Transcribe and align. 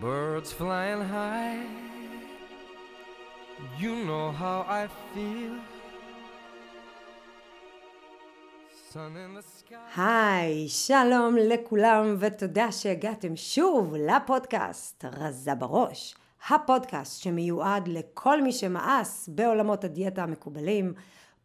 birds 0.00 0.52
flying 0.52 1.00
high. 1.00 1.64
You 3.78 3.94
know 4.04 4.30
how 4.32 4.64
I 4.68 4.88
feel. 5.14 5.56
היי, 9.96 10.68
שלום 10.68 11.36
לכולם 11.36 12.16
ותודה 12.18 12.72
שהגעתם 12.72 13.36
שוב 13.36 13.94
לפודקאסט 13.94 15.04
רזה 15.04 15.54
בראש. 15.54 16.14
הפודקאסט 16.50 17.22
שמיועד 17.22 17.88
לכל 17.88 18.42
מי 18.42 18.52
שמאס 18.52 19.28
בעולמות 19.28 19.84
הדיאטה 19.84 20.22
המקובלים, 20.22 20.92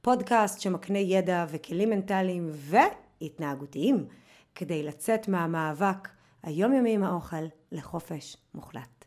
פודקאסט 0.02 0.62
שמקנה 0.62 1.00
ידע 1.00 1.46
וכלים 1.50 1.90
מנטליים 1.90 2.50
והתנהגותיים 2.54 4.06
כדי 4.56 4.84
לצאת 4.84 5.28
מהמאבק 5.28 6.10
היומיומי 6.44 6.94
עם 6.94 7.04
האוכל 7.04 7.46
לחופש 7.72 8.38
מוחלט. 8.54 9.06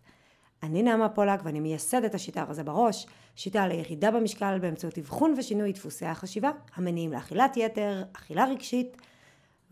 אני 0.63 0.83
נעמה 0.83 1.09
פולק 1.09 1.41
ואני 1.45 1.61
מייסדת 1.61 2.15
השיטה 2.15 2.43
רזה 2.45 2.65
בראש, 2.65 3.07
שיטה 3.37 3.67
לירידה 3.67 4.11
במשקל 4.11 4.59
באמצעות 4.59 4.99
אבחון 4.99 5.35
ושינוי 5.39 5.73
דפוסי 5.73 6.07
החשיבה 6.07 6.51
המניעים 6.75 7.13
לאכילת 7.13 7.57
יתר, 7.57 8.03
אכילה 8.13 8.45
רגשית 8.45 8.97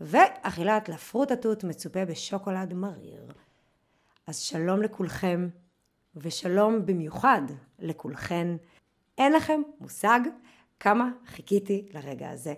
ואכילת 0.01 0.89
לפרוטה 0.89 1.35
תות 1.35 1.63
מצופה 1.63 2.05
בשוקולד 2.05 2.73
מריר. 2.73 3.25
אז 4.27 4.39
שלום 4.39 4.81
לכולכם 4.81 5.47
ושלום 6.15 6.85
במיוחד 6.85 7.41
לכולכן. 7.79 8.55
אין 9.17 9.33
לכם 9.33 9.61
מושג 9.79 10.19
כמה 10.79 11.09
חיכיתי 11.25 11.87
לרגע 11.93 12.29
הזה. 12.29 12.53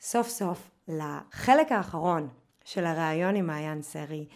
סוף 0.00 0.28
סוף 0.28 0.70
לחלק 0.88 1.72
האחרון 1.72 2.28
של 2.64 2.84
הראיון 2.84 3.36
עם 3.36 3.46
מעיין 3.46 3.82
סרי. 3.82 4.26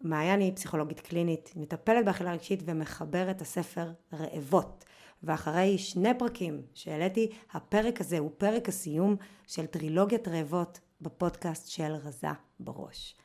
מעיין 0.00 0.40
היא 0.40 0.52
פסיכולוגית 0.54 1.00
קלינית, 1.00 1.52
מטפלת 1.56 2.04
באכילה 2.04 2.32
רגשית 2.32 2.60
ומחברת 2.64 3.40
הספר 3.40 3.92
רעבות. 4.12 4.84
ואחרי 5.22 5.78
שני 5.78 6.18
פרקים 6.18 6.62
שהעליתי, 6.74 7.30
הפרק 7.52 8.00
הזה 8.00 8.18
הוא 8.18 8.30
פרק 8.38 8.68
הסיום 8.68 9.16
של 9.46 9.66
טרילוגיית 9.66 10.28
רעבות 10.28 10.80
בפודקאסט 11.00 11.68
של 11.68 11.92
רזה 11.92 12.28
בראש. 12.60 13.16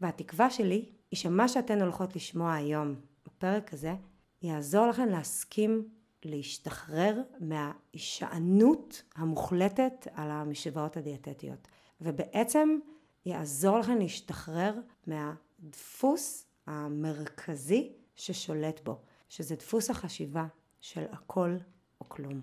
והתקווה 0.00 0.50
שלי 0.50 0.84
היא 1.10 1.18
שמה 1.18 1.48
שאתן 1.48 1.80
הולכות 1.80 2.16
לשמוע 2.16 2.54
היום 2.54 2.94
בפרק 3.26 3.72
הזה, 3.72 3.94
יעזור 4.42 4.86
לכן 4.86 5.08
להסכים 5.08 5.88
להשתחרר 6.24 7.20
מההישענות 7.40 9.02
המוחלטת 9.14 10.08
על 10.14 10.30
המשוואות 10.30 10.96
הדיאטטיות. 10.96 11.68
ובעצם 12.00 12.78
יעזור 13.26 13.78
לכם 13.78 13.98
להשתחרר 13.98 14.74
מהדפוס 15.06 16.46
המרכזי 16.66 17.92
ששולט 18.16 18.80
בו, 18.84 18.98
שזה 19.28 19.56
דפוס 19.56 19.90
החשיבה 19.90 20.46
של 20.80 21.04
הכל 21.12 21.56
או 22.00 22.08
כלום. 22.08 22.40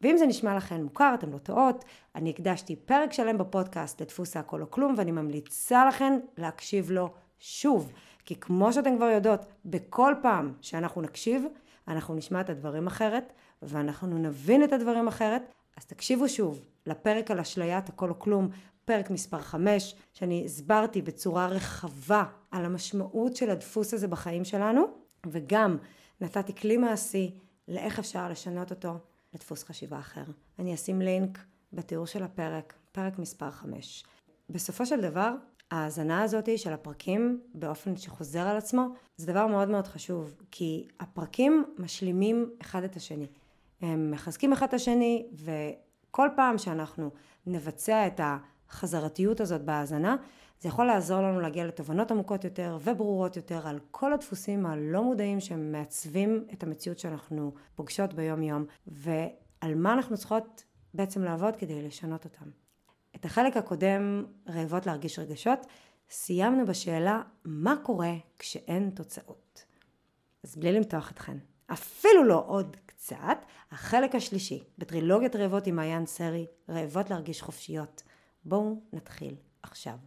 ואם 0.00 0.16
זה 0.16 0.26
נשמע 0.26 0.56
לכם 0.56 0.82
מוכר, 0.82 1.14
אתם 1.14 1.32
לא 1.32 1.38
טועות, 1.38 1.84
אני 2.14 2.30
הקדשתי 2.30 2.76
פרק 2.76 3.12
שלם 3.12 3.38
בפודקאסט 3.38 4.02
לדפוס 4.02 4.36
הכל 4.36 4.62
או 4.62 4.70
כלום, 4.70 4.94
ואני 4.96 5.10
ממליצה 5.10 5.86
לכם 5.86 6.12
להקשיב 6.38 6.90
לו 6.90 7.12
שוב. 7.38 7.92
כי 8.24 8.36
כמו 8.36 8.72
שאתם 8.72 8.96
כבר 8.96 9.06
יודעות, 9.06 9.40
בכל 9.64 10.14
פעם 10.22 10.54
שאנחנו 10.60 11.02
נקשיב, 11.02 11.44
אנחנו 11.88 12.14
נשמע 12.14 12.40
את 12.40 12.50
הדברים 12.50 12.86
אחרת, 12.86 13.32
ואנחנו 13.62 14.18
נבין 14.18 14.64
את 14.64 14.72
הדברים 14.72 15.08
אחרת, 15.08 15.42
אז 15.76 15.84
תקשיבו 15.84 16.28
שוב 16.28 16.60
לפרק 16.86 17.30
על 17.30 17.40
אשליית 17.40 17.88
הכל 17.88 18.10
או 18.10 18.18
כלום, 18.18 18.48
פרק 18.90 19.10
מספר 19.10 19.38
5, 19.38 19.94
שאני 20.12 20.44
הסברתי 20.44 21.02
בצורה 21.02 21.46
רחבה 21.46 22.24
על 22.50 22.64
המשמעות 22.64 23.36
של 23.36 23.50
הדפוס 23.50 23.94
הזה 23.94 24.08
בחיים 24.08 24.44
שלנו, 24.44 24.84
וגם 25.26 25.76
נתתי 26.20 26.54
כלי 26.54 26.76
מעשי 26.76 27.34
לאיך 27.68 27.98
אפשר 27.98 28.28
לשנות 28.28 28.70
אותו 28.70 28.94
לדפוס 29.34 29.64
חשיבה 29.64 29.98
אחר. 29.98 30.22
אני 30.58 30.74
אשים 30.74 31.02
לינק 31.02 31.38
בתיאור 31.72 32.06
של 32.06 32.22
הפרק, 32.22 32.74
פרק 32.92 33.18
מספר 33.18 33.50
5. 33.50 34.04
בסופו 34.50 34.86
של 34.86 35.00
דבר, 35.00 35.34
ההאזנה 35.70 36.22
הזאת 36.22 36.58
של 36.58 36.72
הפרקים 36.72 37.40
באופן 37.54 37.96
שחוזר 37.96 38.48
על 38.48 38.56
עצמו, 38.56 38.86
זה 39.16 39.26
דבר 39.26 39.46
מאוד 39.46 39.68
מאוד 39.68 39.86
חשוב, 39.86 40.36
כי 40.50 40.88
הפרקים 41.00 41.64
משלימים 41.78 42.50
אחד 42.60 42.84
את 42.84 42.96
השני. 42.96 43.26
הם 43.80 44.10
מחזקים 44.10 44.52
אחד 44.52 44.66
את 44.66 44.74
השני, 44.74 45.26
וכל 45.32 46.28
פעם 46.36 46.58
שאנחנו 46.58 47.10
נבצע 47.46 48.06
את 48.06 48.20
החזרתיות 48.70 49.40
הזאת 49.40 49.62
בהאזנה, 49.62 50.16
זה 50.60 50.68
יכול 50.68 50.86
לעזור 50.86 51.20
לנו 51.20 51.40
להגיע 51.40 51.66
לתובנות 51.66 52.10
עמוקות 52.10 52.44
יותר 52.44 52.78
וברורות 52.82 53.36
יותר 53.36 53.66
על 53.66 53.78
כל 53.90 54.12
הדפוסים 54.12 54.66
הלא 54.66 55.02
מודעים 55.02 55.40
שמעצבים 55.40 56.44
את 56.52 56.62
המציאות 56.62 56.98
שאנחנו 56.98 57.52
פוגשות 57.74 58.14
ביום 58.14 58.42
יום, 58.42 58.64
ועל 58.86 59.74
מה 59.74 59.92
אנחנו 59.92 60.16
צריכות 60.16 60.64
בעצם 60.94 61.24
לעבוד 61.24 61.56
כדי 61.56 61.82
לשנות 61.82 62.24
אותם. 62.24 62.50
את 63.16 63.24
החלק 63.24 63.56
הקודם, 63.56 64.24
רעבות 64.48 64.86
להרגיש 64.86 65.18
רגשות, 65.18 65.66
סיימנו 66.10 66.66
בשאלה 66.66 67.22
מה 67.44 67.74
קורה 67.82 68.12
כשאין 68.38 68.90
תוצאות. 68.90 69.64
אז 70.44 70.56
בלי 70.56 70.72
למתוח 70.72 71.10
אתכן, 71.10 71.36
אפילו 71.72 72.24
לא 72.24 72.44
עוד 72.46 72.76
קצת, 72.86 73.44
החלק 73.70 74.14
השלישי 74.14 74.64
בטרילוגיית 74.78 75.36
רעבות 75.36 75.66
עם 75.66 75.76
מעיין 75.76 76.06
סרי, 76.06 76.46
רעבות 76.68 77.10
להרגיש 77.10 77.42
חופשיות. 77.42 78.02
בואו 78.44 78.80
נתחיל 78.92 79.34
עכשיו. 79.62 79.98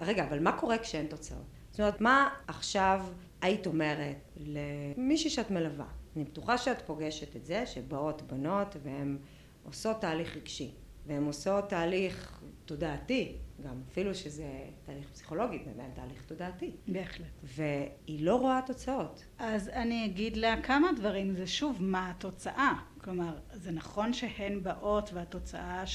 רגע, 0.00 0.24
אבל 0.24 0.42
מה 0.42 0.58
קורה 0.60 0.78
כשאין 0.78 1.06
תוצאות? 1.06 1.46
זאת 1.70 1.80
אומרת, 1.80 2.00
מה 2.00 2.28
עכשיו 2.46 3.06
היית 3.40 3.66
אומרת 3.66 4.30
למישהי 4.36 5.30
שאת 5.30 5.50
מלווה? 5.50 5.86
אני 6.16 6.24
בטוחה 6.24 6.58
שאת 6.58 6.82
פוגשת 6.82 7.36
את 7.36 7.44
זה, 7.44 7.66
שבאות 7.66 8.22
בנות 8.22 8.76
והן 8.82 9.18
עושות 9.64 10.00
תהליך 10.00 10.36
רגשי. 10.36 10.74
והן 11.06 11.24
עושות 11.24 11.68
תהליך 11.68 12.42
תודעתי, 12.64 13.36
גם 13.62 13.82
אפילו 13.88 14.14
שזה 14.14 14.46
תהליך 14.82 15.10
פסיכולוגי, 15.10 15.58
זה 15.64 15.70
עדיין 15.70 15.90
תהליך 15.94 16.22
תודעתי. 16.26 16.70
בהחלט. 16.88 17.26
והיא 17.42 18.24
לא 18.24 18.36
רואה 18.36 18.60
תוצאות. 18.66 19.24
אז 19.38 19.68
אני 19.68 20.06
אגיד 20.06 20.36
לה 20.36 20.62
כמה 20.62 20.88
דברים, 20.96 21.36
זה 21.36 21.46
שוב 21.46 21.82
מה 21.82 22.10
התוצאה. 22.10 22.72
כלומר, 22.98 23.38
זה 23.52 23.70
נכון 23.70 24.12
שהן 24.12 24.62
באות 24.62 25.10
והתוצאה 25.12 25.86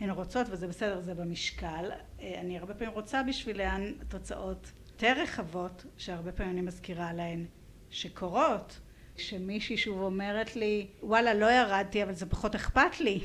שהן 0.00 0.10
רוצות, 0.10 0.46
וזה 0.50 0.66
בסדר, 0.66 1.00
זה 1.00 1.14
במשקל. 1.14 1.90
אני 2.20 2.58
הרבה 2.58 2.74
פעמים 2.74 2.94
רוצה 2.94 3.22
בשבילן 3.22 3.92
תוצאות 4.08 4.72
יותר 4.86 5.22
רחבות, 5.22 5.84
שהרבה 5.96 6.32
פעמים 6.32 6.52
אני 6.52 6.60
מזכירה 6.60 7.12
להן 7.12 7.46
שקורות. 7.90 8.80
שמישהי 9.16 9.76
שוב 9.76 10.00
אומרת 10.00 10.56
לי, 10.56 10.86
וואלה, 11.02 11.34
לא 11.34 11.52
ירדתי, 11.52 12.02
אבל 12.02 12.12
זה 12.12 12.26
פחות 12.26 12.54
אכפת 12.54 13.00
לי. 13.00 13.20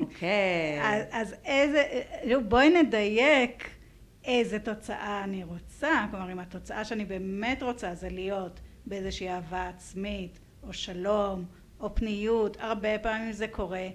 אוקיי. 0.00 0.80
אז, 0.82 1.02
אז 1.10 1.34
איזה, 1.44 1.84
בואי 2.48 2.82
נדייק 2.82 3.70
איזה 4.24 4.58
תוצאה 4.58 5.24
אני 5.24 5.44
רוצה, 5.44 6.06
כלומר 6.10 6.32
אם 6.32 6.38
התוצאה 6.38 6.84
שאני 6.84 7.04
באמת 7.04 7.62
רוצה 7.62 7.94
זה 7.94 8.08
להיות 8.08 8.60
באיזושהי 8.86 9.28
אהבה 9.28 9.68
עצמית, 9.68 10.38
או 10.62 10.72
שלום, 10.72 11.44
או 11.80 11.94
פניות, 11.94 12.56
הרבה 12.60 12.98
פעמים 12.98 13.32
זה 13.32 13.48
קורה 13.48 13.88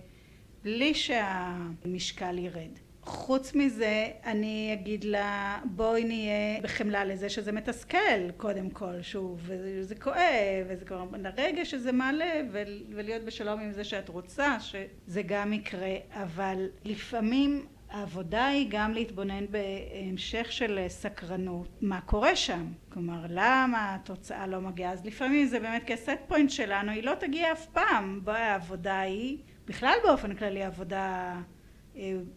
בלי 0.64 0.94
שהמשקל 0.94 2.38
ירד. 2.38 2.80
חוץ 3.04 3.56
מזה 3.56 4.08
אני 4.26 4.70
אגיד 4.74 5.04
לה 5.04 5.60
בואי 5.66 6.04
נהיה 6.04 6.62
בחמלה 6.62 7.06
לזה 7.06 7.30
שזה 7.30 7.52
מתסכל 7.52 8.32
קודם 8.38 8.70
כל 8.70 9.02
שוב 9.02 9.42
וזה 9.46 9.96
כואב 9.96 10.66
וזה 10.68 10.86
כבר 10.86 11.06
לרגע 11.18 11.66
שזה 11.66 11.92
מעלה 11.92 12.42
ולהיות 12.90 13.24
בשלום 13.24 13.60
עם 13.60 13.72
זה 13.72 13.84
שאת 13.84 14.10
רוצה 14.10 14.60
שזה 14.60 15.22
גם 15.26 15.54
יקרה. 15.54 15.96
אבל 16.12 16.68
לפעמים 16.86 17.66
העבודה 17.90 18.48
היא 18.48 18.68
גם 18.70 18.94
להתבונן 18.94 19.46
בהמשך 19.48 20.52
של 20.52 20.86
סקרנות 20.88 21.68
מה 21.82 22.02
קורה 22.02 22.36
שם? 22.36 22.66
כלומר 22.90 23.26
למה 23.30 23.96
התוצאה 23.96 24.48
לא 24.48 24.62
מגיעה? 24.62 24.92
אז 24.92 25.06
לפעמים 25.06 25.46
זה 25.46 25.60
באמת 25.60 25.84
כסט 25.86 26.10
פוינט 26.28 26.50
שלנו 26.50 26.92
היא 26.92 27.04
לא 27.04 27.14
תגיע 27.20 27.52
אף 27.52 27.66
פעם. 27.66 28.22
העבודה 28.28 29.00
היא 29.00 29.38
בכלל 29.72 29.98
באופן 30.04 30.36
כללי 30.36 30.64
עבודה 30.64 31.36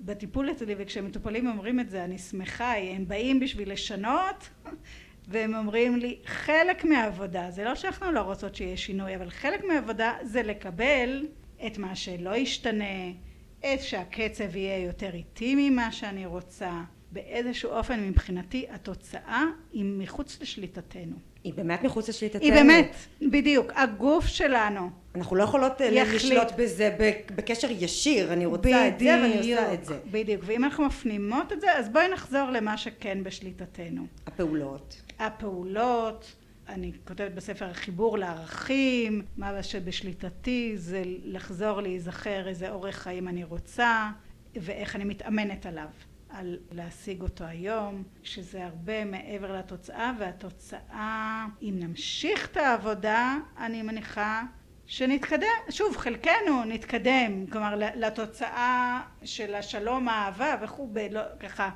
בטיפול 0.01 0.51
אצלי 0.51 0.75
וכשמטופלים 0.79 1.47
אומרים 1.47 1.81
את 1.81 1.91
זה 1.91 2.05
אני 2.05 2.19
שמחה 2.19 2.75
הם 2.77 3.09
באים 3.09 3.41
בשביל 3.41 3.73
לשנות 3.73 4.49
והם 5.29 5.55
אומרים 5.55 5.97
לי 5.97 6.19
חלק 6.25 6.85
מהעבודה 6.85 7.51
זה 7.51 7.65
לא 7.65 7.75
שאנחנו 7.75 8.13
לא 8.13 8.21
רוצות 8.21 8.55
שיהיה 8.55 8.77
שינוי 8.77 9.17
אבל 9.17 9.31
חלק 9.31 9.65
מהעבודה 9.65 10.13
זה 10.23 10.43
לקבל 10.43 11.27
את 11.67 11.79
מה 11.79 11.97
שלא 11.97 12.37
ישתנה 12.37 13.11
את 13.59 13.81
שהקצב 13.81 14.57
יהיה 14.57 14.85
יותר 14.85 15.15
איטי 15.15 15.55
ממה 15.71 15.93
שאני 15.93 16.27
רוצה 16.27 16.83
באיזשהו 17.13 17.71
אופן 17.71 18.09
מבחינתי 18.09 18.67
התוצאה 18.71 19.45
היא 19.73 19.85
מחוץ 19.85 20.41
לשליטתנו. 20.41 21.34
היא 21.45 21.55
באמת 21.55 21.83
מחוץ 21.83 22.09
לשליטתנו. 22.09 22.43
היא 22.43 22.53
באמת, 22.53 22.95
בדיוק, 23.23 23.73
הגוף 23.75 24.27
שלנו. 24.27 24.91
אנחנו 25.15 25.37
לא 25.37 25.43
יכולות 25.43 25.81
אה, 25.81 25.87
יחליט. 25.87 26.23
לשלוט 26.23 26.49
בזה 26.57 26.97
בקשר 27.37 27.69
ישיר, 27.71 28.33
אני 28.33 28.47
רוצה 28.47 28.89
את 28.89 28.99
זה 28.99 29.19
ואני 29.23 29.39
עושה 29.39 29.75
את 29.75 29.85
זה. 29.85 29.99
בדיוק, 30.11 30.43
ואם 30.45 30.65
אנחנו 30.65 30.85
מפנימות 30.85 31.53
את 31.53 31.61
זה, 31.61 31.73
אז 31.79 31.89
בואי 31.89 32.09
נחזור 32.09 32.51
למה 32.51 32.77
שכן 32.77 33.25
בשליטתנו. 33.25 34.07
הפעולות. 34.27 35.03
הפעולות, 35.19 36.33
אני 36.69 36.93
כותבת 37.09 37.33
בספר 37.33 37.73
חיבור 37.73 38.19
לערכים, 38.19 39.23
מה 39.37 39.63
שבשליטתי 39.63 40.73
זה 40.77 41.03
לחזור 41.25 41.81
להיזכר 41.81 42.49
איזה 42.49 42.71
אורח 42.71 42.97
חיים 42.97 43.29
אני 43.29 43.45
רוצה 43.45 44.11
ואיך 44.57 44.97
אני 44.97 45.05
מתאמנת 45.05 45.67
עליו, 45.67 45.89
על 46.35 46.59
להשיג 46.73 47.23
אותו 47.23 47.45
היום, 47.45 48.03
שזה 48.23 48.65
הרבה 48.65 49.05
מעבר 49.05 49.53
לתוצאה 49.59 50.13
והתוצאה, 50.19 51.47
אם 51.63 51.75
נמשיך 51.79 52.49
את 52.53 52.57
העבודה, 52.57 53.37
אני 53.59 53.83
מניחה 53.83 54.43
שנתקדם, 54.87 55.47
שוב 55.71 55.97
חלקנו 55.97 56.65
נתקדם, 56.67 57.47
כלומר 57.47 57.75
לתוצאה 57.77 59.03
של 59.25 59.55
השלום 59.55 60.09
האהבה 60.09 60.57
וכו', 60.63 60.89
לא, 61.11 61.21
ככה, 61.41 61.71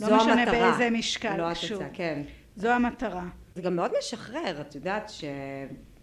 לא 0.00 0.16
משנה 0.16 0.42
המטרה, 0.42 0.70
באיזה 0.70 0.90
משקל, 0.90 1.36
לא 1.36 1.54
שוב. 1.54 1.82
התוצאה, 1.82 1.88
כן. 1.94 2.22
זו 2.56 2.68
המטרה. 2.68 3.24
זה 3.54 3.62
גם 3.62 3.76
מאוד 3.76 3.92
משחרר, 3.98 4.60
את 4.60 4.74
יודעת 4.74 5.10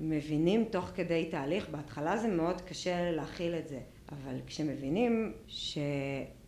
שמבינים 0.02 0.66
תוך 0.66 0.92
כדי 0.96 1.28
תהליך, 1.32 1.70
בהתחלה 1.70 2.18
זה 2.18 2.28
מאוד 2.28 2.62
קשה 2.62 3.12
להכיל 3.12 3.56
את 3.56 3.68
זה, 3.68 3.80
אבל 4.12 4.40
כשמבינים 4.48 5.34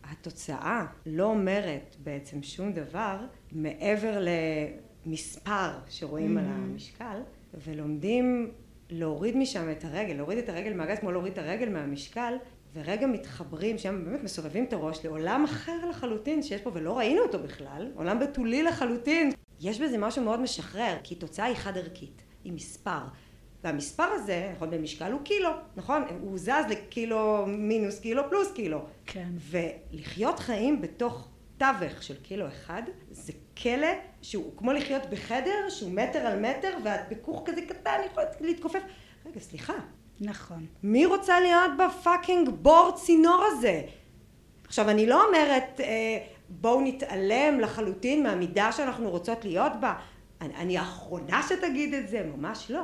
שהתוצאה 0.08 0.86
לא 1.06 1.24
אומרת 1.24 1.96
בעצם 1.98 2.42
שום 2.42 2.72
דבר 2.72 3.18
מעבר 3.52 4.24
למספר 5.06 5.70
שרואים 5.88 6.38
על 6.38 6.44
המשקל, 6.44 7.20
ולומדים 7.66 8.50
להוריד 8.90 9.36
משם 9.36 9.70
את 9.70 9.84
הרגל, 9.84 10.14
להוריד 10.14 10.38
את 10.38 10.48
הרגל 10.48 10.74
מהגז 10.74 10.98
כמו 10.98 11.12
להוריד 11.12 11.32
את 11.32 11.38
הרגל 11.38 11.68
מהמשקל, 11.68 12.34
ורגע 12.74 13.06
מתחברים, 13.06 13.78
שם 13.78 14.04
באמת 14.04 14.22
מסובבים 14.22 14.64
את 14.64 14.72
הראש 14.72 15.04
לעולם 15.04 15.44
אחר 15.44 15.86
לחלוטין 15.90 16.42
שיש 16.42 16.60
פה 16.60 16.70
ולא 16.74 16.98
ראינו 16.98 17.22
אותו 17.22 17.38
בכלל, 17.38 17.90
עולם 17.94 18.18
בתולי 18.18 18.62
לחלוטין. 18.62 19.30
יש 19.60 19.80
בזה 19.80 19.98
משהו 19.98 20.24
מאוד 20.24 20.40
משחרר, 20.40 20.96
כי 21.02 21.14
תוצאה 21.14 21.46
היא 21.46 21.56
חד 21.56 21.78
ערכית, 21.78 22.22
היא 22.44 22.52
מספר. 22.52 23.00
והמספר 23.64 24.02
הזה, 24.02 24.52
נכון, 24.56 24.70
במשקל 24.70 25.12
הוא 25.12 25.20
קילו, 25.24 25.50
נכון? 25.76 26.02
הוא 26.20 26.38
זז 26.38 26.64
לקילו 26.70 27.44
מינוס 27.46 28.00
קילו 28.00 28.22
פלוס 28.28 28.52
קילו. 28.52 28.84
כן. 29.06 29.28
ולחיות 29.50 30.38
חיים 30.38 30.80
בתוך 30.80 31.28
תווך 31.58 32.02
של 32.02 32.16
קילו 32.22 32.48
אחד, 32.48 32.82
זה 33.10 33.32
כלא 33.62 33.88
שהוא 34.22 34.52
כמו 34.56 34.72
לחיות 34.72 35.02
בחדר 35.10 35.68
שהוא 35.68 35.92
מטר 35.92 36.18
על 36.18 36.40
מטר 36.40 36.76
ואת 36.84 37.00
בכוך 37.10 37.42
כזה 37.44 37.60
קטן 37.62 38.00
יכולת 38.06 38.36
להתכופף. 38.40 38.80
רגע, 39.26 39.40
סליחה, 39.40 39.74
נכון. 40.20 40.66
מי 40.82 41.06
רוצה 41.06 41.40
להיות 41.40 41.70
בפאקינג 41.78 42.48
בור 42.48 42.92
צינור 42.96 43.44
הזה? 43.46 43.82
עכשיו 44.66 44.90
אני 44.90 45.06
לא 45.06 45.26
אומרת 45.26 45.80
אה, 45.80 46.18
בואו 46.48 46.80
נתעלם 46.80 47.60
לחלוטין 47.60 48.22
מהמידה 48.22 48.72
שאנחנו 48.72 49.10
רוצות 49.10 49.44
להיות 49.44 49.72
בה. 49.80 49.94
אני, 50.40 50.78
האחרונה 50.78 51.42
שתגיד 51.48 51.94
את 51.94 52.08
זה, 52.08 52.22
ממש 52.36 52.70
לא. 52.70 52.82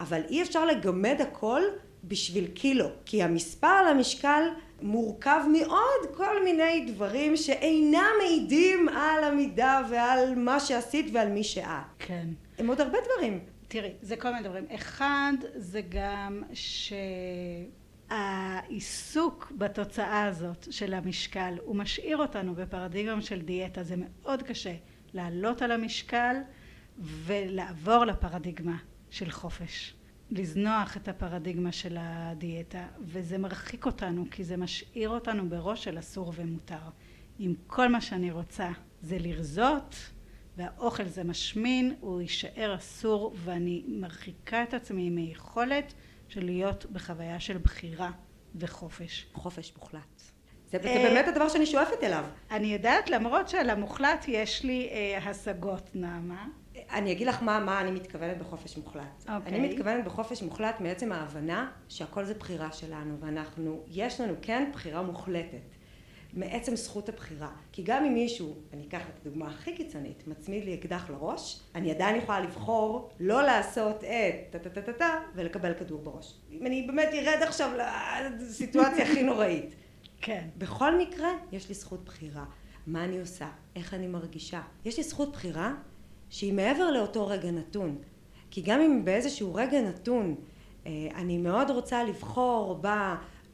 אבל 0.00 0.20
אי 0.28 0.42
אפשר 0.42 0.64
לגמד 0.64 1.20
הכל 1.20 1.62
בשביל 2.04 2.46
קילו, 2.46 2.86
כי 3.04 3.22
המספר 3.22 3.66
על 3.66 3.86
המשקל 3.86 4.42
מורכב 4.82 5.40
מעוד 5.52 6.16
כל 6.16 6.44
מיני 6.44 6.86
דברים 6.92 7.36
שאינם 7.36 8.10
מעידים 8.22 8.88
על 8.88 9.24
המידה 9.24 9.82
ועל 9.90 10.34
מה 10.34 10.60
שעשית 10.60 11.06
ועל 11.12 11.28
מי 11.28 11.44
שאת. 11.44 11.66
כן. 11.98 12.28
הם 12.58 12.66
עוד 12.66 12.80
הרבה 12.80 12.98
דברים. 13.04 13.40
תראי, 13.68 13.92
זה 14.02 14.16
כל 14.16 14.30
מיני 14.30 14.48
דברים. 14.48 14.64
אחד, 14.74 15.32
זה 15.54 15.80
גם 15.88 16.42
שהעיסוק 18.08 19.52
בתוצאה 19.58 20.24
הזאת 20.24 20.66
של 20.70 20.94
המשקל, 20.94 21.54
הוא 21.64 21.76
משאיר 21.76 22.16
אותנו 22.16 22.54
בפרדיגרם 22.54 23.20
של 23.20 23.40
דיאטה. 23.40 23.82
זה 23.82 23.94
מאוד 23.98 24.42
קשה 24.42 24.74
לעלות 25.14 25.62
על 25.62 25.72
המשקל 25.72 26.36
ולעבור 26.98 28.04
לפרדיגמה 28.04 28.76
של 29.16 29.30
חופש. 29.30 29.94
לזנוח 30.30 30.96
את 30.96 31.08
הפרדיגמה 31.08 31.72
של 31.72 31.96
הדיאטה, 32.00 32.86
וזה 33.00 33.38
מרחיק 33.38 33.86
אותנו, 33.86 34.24
כי 34.30 34.44
זה 34.44 34.56
משאיר 34.56 35.08
אותנו 35.08 35.48
בראש 35.48 35.84
של 35.84 35.98
אסור 35.98 36.32
ומותר. 36.36 36.88
אם 37.40 37.54
כל 37.66 37.88
מה 37.88 38.00
שאני 38.00 38.30
רוצה 38.30 38.70
זה 39.02 39.18
לרזות, 39.18 39.96
והאוכל 40.56 41.04
זה 41.04 41.24
משמין, 41.24 41.94
הוא 42.00 42.20
יישאר 42.20 42.74
אסור, 42.74 43.34
ואני 43.36 43.84
מרחיקה 43.88 44.62
את 44.62 44.74
עצמי 44.74 45.10
מיכולת 45.10 45.94
של 46.28 46.44
להיות 46.44 46.86
בחוויה 46.92 47.40
של 47.40 47.58
בחירה 47.58 48.10
וחופש. 48.54 49.26
חופש 49.32 49.72
מוחלט. 49.76 50.20
זה, 50.70 50.78
זה 50.82 50.88
אה, 50.88 51.08
באמת 51.08 51.28
הדבר 51.28 51.48
שאני 51.48 51.66
שואפת 51.66 52.02
אליו. 52.02 52.24
אני 52.50 52.66
יודעת, 52.66 53.10
למרות 53.10 53.48
שעל 53.48 53.70
המוחלט 53.70 54.24
יש 54.28 54.64
לי 54.64 54.88
אה, 54.92 55.30
השגות, 55.30 55.90
נעמה. 55.94 56.46
אני 56.92 57.12
אגיד 57.12 57.26
לך 57.26 57.42
מה, 57.42 57.60
מה 57.60 57.80
אני 57.80 57.90
מתכוונת 57.90 58.38
בחופש 58.38 58.76
מוחלט. 58.76 59.24
אוקיי. 59.28 59.58
אני 59.58 59.68
מתכוונת 59.68 60.04
בחופש 60.04 60.42
מוחלט 60.42 60.80
מעצם 60.80 61.12
ההבנה 61.12 61.70
שהכל 61.88 62.24
זה 62.24 62.34
בחירה 62.34 62.72
שלנו, 62.72 63.16
ואנחנו, 63.20 63.82
יש 63.88 64.20
לנו 64.20 64.34
כן 64.42 64.70
בחירה 64.72 65.02
מוחלטת. 65.02 65.76
מעצם 66.32 66.76
זכות 66.76 67.08
הבחירה. 67.08 67.50
כי 67.72 67.82
גם 67.82 68.04
אם 68.04 68.14
מישהו, 68.14 68.56
אני 68.72 68.86
אקח 68.88 69.00
את 69.00 69.20
הדוגמה 69.20 69.48
הכי 69.48 69.74
קיצונית, 69.74 70.28
מצמיד 70.28 70.64
לי 70.64 70.74
אקדח 70.74 71.10
לראש, 71.10 71.60
אני 71.74 71.90
עדיין 71.90 72.16
יכולה 72.16 72.40
לבחור 72.40 73.10
לא 73.20 73.42
לעשות 73.42 74.04
את 74.04 74.50
טה 74.50 74.58
טה 74.58 74.70
טה 74.70 74.82
טה 74.82 74.92
טה 74.92 75.18
ולקבל 75.34 75.74
כדור 75.74 76.02
בראש. 76.02 76.34
אם 76.52 76.66
אני 76.66 76.82
באמת 76.82 77.08
ארד 77.12 77.42
עכשיו 77.42 77.70
לסיטואציה 78.40 79.04
הכי 79.04 79.22
נוראית. 79.22 79.74
כן. 80.20 80.48
בכל 80.58 80.98
מקרה, 80.98 81.28
יש 81.52 81.68
לי 81.68 81.74
זכות 81.74 82.04
בחירה. 82.04 82.44
מה 82.86 83.04
אני 83.04 83.20
עושה? 83.20 83.48
איך 83.76 83.94
אני 83.94 84.06
מרגישה? 84.06 84.60
יש 84.84 84.96
לי 84.96 85.02
זכות 85.02 85.32
בחירה 85.32 85.74
שהיא 86.30 86.52
מעבר 86.52 86.90
לאותו 86.90 87.26
רגע 87.26 87.50
נתון. 87.50 87.98
כי 88.50 88.62
גם 88.62 88.80
אם 88.80 89.04
באיזשהו 89.04 89.54
רגע 89.54 89.80
נתון 89.80 90.34
אה, 90.86 91.08
אני 91.14 91.38
מאוד 91.38 91.70
רוצה 91.70 92.04
לבחור 92.04 92.82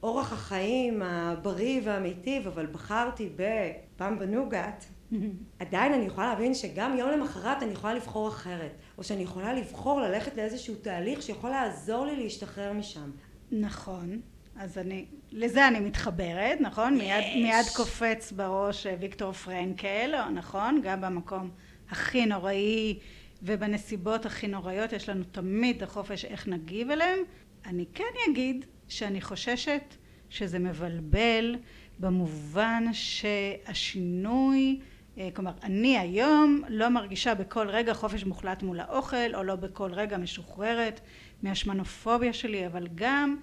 באורח 0.01 0.33
החיים 0.33 1.03
הבריא 1.03 1.81
והמיטיב, 1.85 2.47
אבל 2.47 2.67
בחרתי 2.67 3.29
בפמבה 3.37 4.27
נוגת, 4.27 4.85
עדיין 5.61 5.93
אני 5.93 6.05
יכולה 6.05 6.27
להבין 6.29 6.55
שגם 6.55 6.97
יום 6.99 7.11
למחרת 7.11 7.63
אני 7.63 7.73
יכולה 7.73 7.95
לבחור 7.95 8.29
אחרת. 8.29 8.73
או 8.99 9.05
שאני 9.05 9.23
יכולה 9.23 9.53
לבחור 9.53 10.01
ללכת 10.01 10.37
לאיזשהו 10.37 10.75
תהליך 10.75 11.23
שיכול 11.23 11.51
לעזור 11.51 12.07
לי 12.07 12.17
להשתחרר 12.17 12.73
משם. 12.73 13.11
נכון. 13.53 14.21
אז 14.57 14.79
אני, 14.79 15.05
לזה 15.33 15.69
אני 15.69 15.81
מתחברת, 15.81 16.61
נכון? 16.61 16.97
יש. 16.97 17.03
מיד, 17.03 17.43
מיד 17.43 17.67
קופץ 17.77 18.33
בראש 18.33 18.87
אה, 18.87 18.95
ויקטור 19.01 19.33
פרנקל, 19.33 20.29
נכון? 20.35 20.81
גם 20.85 21.01
במקום 21.01 21.51
הכי 21.93 22.27
נוראי 22.27 22.99
ובנסיבות 23.43 24.27
הכי 24.27 24.47
נוראיות 24.49 24.93
יש 24.93 25.09
לנו 25.09 25.25
תמיד 25.25 25.83
החופש 25.83 26.25
איך 26.25 26.49
נגיב 26.49 26.91
אליהם. 26.91 27.19
אני 27.67 27.85
כן 27.95 28.05
אגיד 28.31 28.65
שאני 28.89 29.21
חוששת 29.21 29.83
שזה 30.31 30.59
מבלבל 30.59 31.57
במובן 31.99 32.85
שהשינוי 32.93 34.81
אה, 35.19 35.29
כלומר 35.35 35.53
אני 35.63 35.99
היום 35.99 36.63
לא 36.69 36.89
מרגישה 36.89 37.35
בכל 37.35 37.69
רגע 37.69 37.95
חופש 37.95 38.25
מוחלט 38.25 38.63
מול 38.63 38.81
האוכל 38.81 39.35
או 39.35 39.43
לא 39.43 39.57
בכל 39.57 39.93
רגע 39.93 40.19
משוחררת 40.19 41.01
מהשמנופוביה 41.43 42.33
שלי 42.33 42.67
אבל 42.67 42.89
גם 42.95 43.37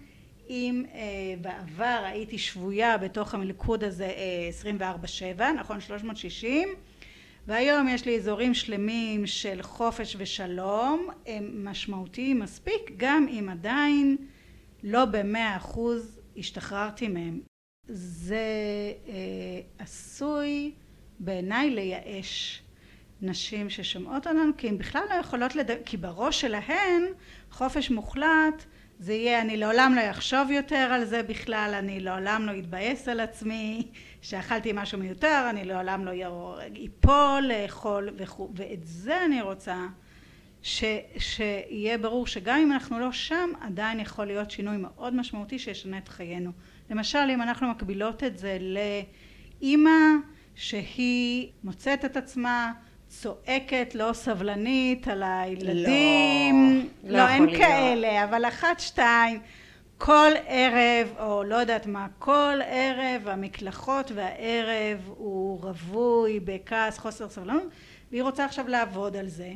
אם 0.50 0.84
אה, 0.94 1.00
בעבר 1.42 2.02
הייתי 2.06 2.38
שבויה 2.38 2.98
בתוך 2.98 3.34
המלכוד 3.34 3.84
הזה 3.84 4.12
אה, 4.70 4.96
24/7 5.38 5.42
נכון 5.60 5.82
360 5.82 6.70
והיום 7.48 7.88
יש 7.88 8.06
לי 8.06 8.18
אזורים 8.18 8.54
שלמים 8.54 9.28
של 9.28 9.62
חופש 9.62 10.16
ושלום 10.20 11.08
הם 11.26 11.68
משמעותיים 11.68 12.40
מספיק 12.40 12.92
גם 12.98 13.28
אם 13.30 13.50
עדיין 13.52 14.18
לא 14.84 15.06
במאה 15.06 15.58
אחוז 15.58 16.20
השתחררתי 16.38 17.08
מהם. 17.08 17.40
זה 17.88 18.46
אה, 19.08 19.14
עשוי 19.80 20.72
בעיניי 21.20 21.70
לייאש 21.70 22.62
נשים 23.22 23.70
ששומעות 23.70 24.28
אותנו 24.28 24.52
כי 24.58 24.68
הן 24.68 24.78
בכלל 24.78 25.04
לא 25.10 25.16
יכולות 25.16 25.56
לדבר 25.56 25.76
כי 25.86 25.98
בראש 25.98 26.42
שלהן 26.42 27.04
חופש 27.52 27.92
מוחלט 27.92 28.66
זה 29.00 29.14
יהיה 29.14 29.42
אני 29.42 29.58
לעולם 29.58 29.94
לא 29.96 30.12
אחשוב 30.12 30.52
יותר 30.52 30.76
על 30.76 31.06
זה 31.06 31.24
בכלל 31.24 31.76
אני 31.80 32.00
לעולם 32.00 32.46
לא 32.46 32.60
אתבאס 32.60 33.08
על 33.08 33.20
עצמי 33.20 33.88
שאכלתי 34.22 34.72
משהו 34.74 35.00
מיותר 35.00 35.48
אני 35.50 35.66
לעולם 35.66 36.06
לא 36.06 36.12
איפול 36.76 37.44
לאכול 37.48 38.10
וכו' 38.18 38.50
ואת 38.56 38.80
זה 38.84 39.26
אני 39.26 39.42
רוצה 39.42 39.88
ש, 40.62 40.84
שיהיה 41.18 41.98
ברור 41.98 42.28
שגם 42.28 42.60
אם 42.60 42.72
אנחנו 42.72 43.00
לא 43.00 43.12
שם 43.12 43.50
עדיין 43.62 44.00
יכול 44.00 44.26
להיות 44.26 44.52
שינוי 44.52 44.78
מאוד 44.78 45.16
משמעותי 45.16 45.60
שישנה 45.60 45.98
את 45.98 46.08
חיינו 46.08 46.52
למשל 46.90 47.30
אם 47.34 47.42
אנחנו 47.42 47.68
מקבילות 47.68 48.24
את 48.24 48.38
זה 48.38 48.58
לאימא 49.62 50.00
שהיא 50.56 51.50
מוצאת 51.64 52.06
את 52.06 52.18
עצמה 52.18 52.72
צועקת, 53.08 53.96
לא 53.96 54.14
סבלנית, 54.14 55.08
על 55.08 55.24
הילדים. 55.26 56.90
לא, 57.04 57.10
לא 57.12 57.18
לא, 57.18 57.30
אין 57.30 57.46
להיות. 57.46 57.58
כאלה, 57.62 58.24
אבל 58.24 58.48
אחת, 58.48 58.80
שתיים. 58.80 59.40
כל 60.00 60.32
ערב, 60.48 61.16
או 61.20 61.44
לא 61.44 61.56
יודעת 61.56 61.86
מה, 61.86 62.08
כל 62.20 62.60
ערב 62.66 63.28
המקלחות 63.28 64.12
והערב 64.16 65.00
הוא 65.08 65.62
רווי 65.62 66.40
בכעס, 66.40 66.98
חוסר 66.98 67.30
סבלנות, 67.30 67.64
והיא 68.12 68.24
רוצה 68.24 68.46
עכשיו 68.46 68.68
לעבוד 68.68 69.16
על 69.16 69.28
זה. 69.28 69.52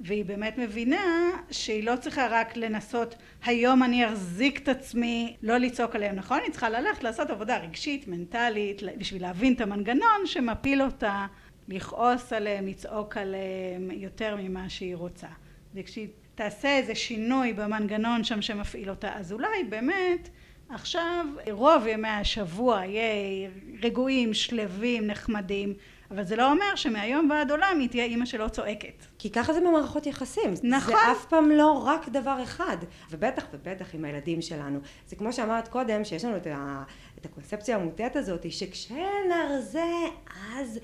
והיא 0.00 0.24
באמת 0.24 0.58
מבינה 0.58 1.30
שהיא 1.50 1.84
לא 1.84 1.96
צריכה 1.96 2.26
רק 2.30 2.56
לנסות 2.56 3.14
היום 3.44 3.82
אני 3.82 4.08
אחזיק 4.08 4.62
את 4.62 4.68
עצמי 4.68 5.36
לא 5.42 5.56
לצעוק 5.56 5.94
עליהם 5.94 6.16
נכון 6.16 6.38
היא 6.44 6.50
צריכה 6.50 6.70
ללכת 6.70 7.04
לעשות 7.04 7.30
עבודה 7.30 7.58
רגשית 7.58 8.08
מנטלית 8.08 8.82
בשביל 8.98 9.22
להבין 9.22 9.52
את 9.52 9.60
המנגנון 9.60 10.26
שמפיל 10.26 10.82
אותה 10.82 11.26
לכעוס 11.68 12.32
עליהם 12.32 12.66
לצעוק 12.66 13.16
עליהם 13.16 13.90
יותר 13.90 14.36
ממה 14.38 14.68
שהיא 14.68 14.96
רוצה 14.96 15.28
וכשהיא 15.74 16.08
תעשה 16.34 16.76
איזה 16.76 16.94
שינוי 16.94 17.52
במנגנון 17.52 18.24
שם 18.24 18.42
שמפעיל 18.42 18.90
אותה 18.90 19.12
אז 19.14 19.32
אולי 19.32 19.64
באמת 19.68 20.28
עכשיו 20.68 21.26
רוב 21.50 21.86
ימי 21.86 22.08
השבוע 22.08 22.84
יהיה 22.84 23.50
רגועים 23.82 24.34
שלווים 24.34 25.06
נחמדים 25.06 25.74
אבל 26.10 26.24
זה 26.24 26.36
לא 26.36 26.50
אומר 26.52 26.76
שמהיום 26.76 27.30
ועד 27.30 27.50
עולם 27.50 27.76
היא 27.80 27.88
תהיה 27.88 28.04
אימא 28.04 28.24
שלא 28.24 28.48
צועקת. 28.48 29.06
כי 29.18 29.30
ככה 29.30 29.52
זה 29.52 29.60
במערכות 29.60 30.06
יחסים. 30.06 30.54
נכון. 30.62 30.94
זה 30.94 31.12
אף 31.12 31.26
פעם 31.26 31.50
לא 31.50 31.82
רק 31.86 32.08
דבר 32.08 32.42
אחד. 32.42 32.76
ובטח 33.10 33.44
ובטח 33.52 33.94
עם 33.94 34.04
הילדים 34.04 34.42
שלנו. 34.42 34.80
זה 35.06 35.16
כמו 35.16 35.32
שאמרת 35.32 35.68
קודם, 35.68 36.04
שיש 36.04 36.24
לנו 36.24 36.36
את, 36.36 36.46
ה, 36.46 36.82
את 37.18 37.26
הקונספציה 37.26 37.76
המוטעת 37.76 38.16
הזאת, 38.16 38.52
שכשנרזה, 38.52 39.84
אז... 40.56 40.78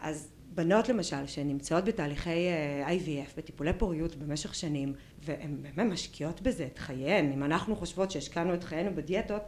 אז 0.00 0.33
בנות 0.54 0.88
למשל, 0.88 1.26
שנמצאות 1.26 1.84
בתהליכי 1.84 2.30
אה, 2.30 2.88
IVF, 2.88 3.36
בטיפולי 3.36 3.72
פוריות 3.72 4.16
במשך 4.16 4.54
שנים, 4.54 4.92
והן 5.24 5.56
באמת 5.62 5.92
משקיעות 5.92 6.40
בזה 6.40 6.66
את 6.72 6.78
חייהן. 6.78 7.32
אם 7.32 7.44
אנחנו 7.44 7.76
חושבות 7.76 8.10
שהשקענו 8.10 8.54
את 8.54 8.64
חיינו 8.64 8.90
בדיאטות, 8.94 9.42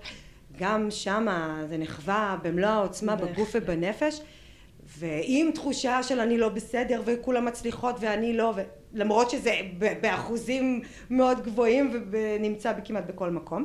גם 0.58 0.90
שמה 0.90 1.62
זה 1.68 1.76
נחווה 1.76 2.36
במלוא 2.42 2.68
העוצמה 2.68 3.16
בגוף 3.16 3.50
ובנפש. 3.54 4.20
ועם 4.98 5.50
תחושה 5.54 6.02
של 6.02 6.20
אני 6.20 6.38
לא 6.38 6.48
בסדר 6.48 7.02
וכולם 7.04 7.44
מצליחות 7.44 7.96
ואני 8.00 8.36
לא, 8.36 8.54
למרות 8.92 9.30
שזה 9.30 9.52
באחוזים 10.00 10.82
מאוד 11.10 11.44
גבוהים 11.44 12.06
ונמצא 12.10 12.72
כמעט 12.84 13.04
בכל 13.06 13.30
מקום, 13.30 13.64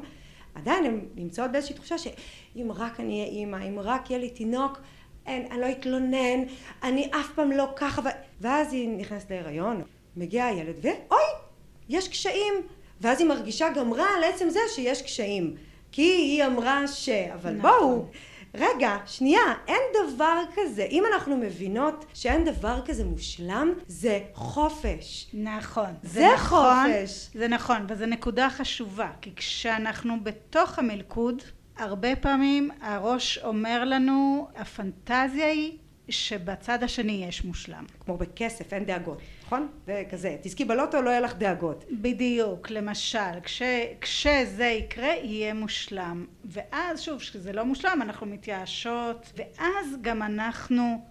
עדיין 0.56 0.86
הן 0.86 1.00
נמצאות 1.16 1.52
באיזושהי 1.52 1.76
תחושה 1.76 1.98
שאם 1.98 2.72
רק 2.76 3.00
אני 3.00 3.22
אהיה 3.22 3.32
אימא, 3.32 3.58
אם 3.70 3.80
רק 3.80 4.10
יהיה 4.10 4.20
לי 4.20 4.30
תינוק, 4.30 4.82
אין, 5.26 5.48
אני 5.52 5.62
לא 5.62 5.72
אתלונן, 5.72 6.44
אני 6.84 7.10
אף 7.12 7.30
פעם 7.36 7.52
לא 7.52 7.68
ככה, 7.76 8.02
ו... 8.02 8.08
ואז 8.42 8.74
היא 8.74 8.90
נכנסת 8.90 9.32
להיריון, 9.32 9.82
מגיע 10.18 10.46
הילד 10.46 10.76
ואוי, 10.82 11.24
יש 11.90 12.08
קשיים, 12.08 12.54
ואז 13.02 13.20
היא 13.20 13.28
מרגישה 13.28 13.70
גם 13.76 13.94
רע 13.94 14.08
על 14.18 14.24
עצם 14.24 14.50
זה 14.50 14.60
שיש 14.76 15.02
קשיים, 15.02 15.56
כי 15.92 16.02
היא 16.02 16.46
אמרה 16.46 16.88
ש... 16.88 17.10
אבל 17.10 17.52
נכון. 17.52 17.72
בואו 17.72 18.06
רגע, 18.56 18.98
שנייה, 19.06 19.42
אין 19.68 19.82
דבר 19.94 20.40
כזה. 20.56 20.84
אם 20.84 21.04
אנחנו 21.14 21.38
מבינות 21.38 22.06
שאין 22.14 22.46
דבר 22.46 22.82
כזה 22.86 23.06
מושלם, 23.06 23.74
זה 23.88 24.20
חופש. 24.34 25.28
נכון. 25.34 25.94
זה, 26.04 26.10
זה 26.10 26.28
נכון, 26.36 26.88
חופש. 26.88 27.30
זה 27.34 27.48
נכון, 27.48 27.86
וזו 27.90 28.06
נקודה 28.06 28.50
חשובה, 28.50 29.10
כי 29.22 29.36
כשאנחנו 29.36 30.24
בתוך 30.24 30.80
המלכוד, 30.80 31.44
הרבה 31.82 32.16
פעמים 32.16 32.72
הראש 32.82 33.38
אומר 33.38 33.84
לנו, 33.86 34.48
הפנטזיה 34.56 35.48
היא 35.48 35.78
שבצד 36.10 36.84
השני 36.84 37.26
יש 37.28 37.46
מושלם. 37.46 37.86
כמו 38.00 38.18
בכסף, 38.18 38.74
אין 38.74 38.86
דאגות, 38.86 39.18
נכון? 39.46 39.68
זה 39.86 40.04
כזה, 40.12 40.38
תזכי 40.42 40.66
בלוטו, 40.66 41.02
לא 41.02 41.10
יהיה 41.10 41.20
לך 41.20 41.36
דאגות. 41.36 41.86
בדיוק, 41.92 42.70
למשל, 42.70 43.40
כש, 43.44 43.62
כשזה 44.02 44.66
יקרה, 44.66 45.14
יהיה 45.24 45.54
מושלם. 45.54 46.26
ואז, 46.46 47.02
שוב, 47.02 47.20
כשזה 47.20 47.54
לא 47.54 47.66
מושלם, 47.66 48.00
אנחנו 48.02 48.28
מתייאשות, 48.28 49.34
ואז 49.38 49.96
גם 50.02 50.22
אנחנו 50.24 51.06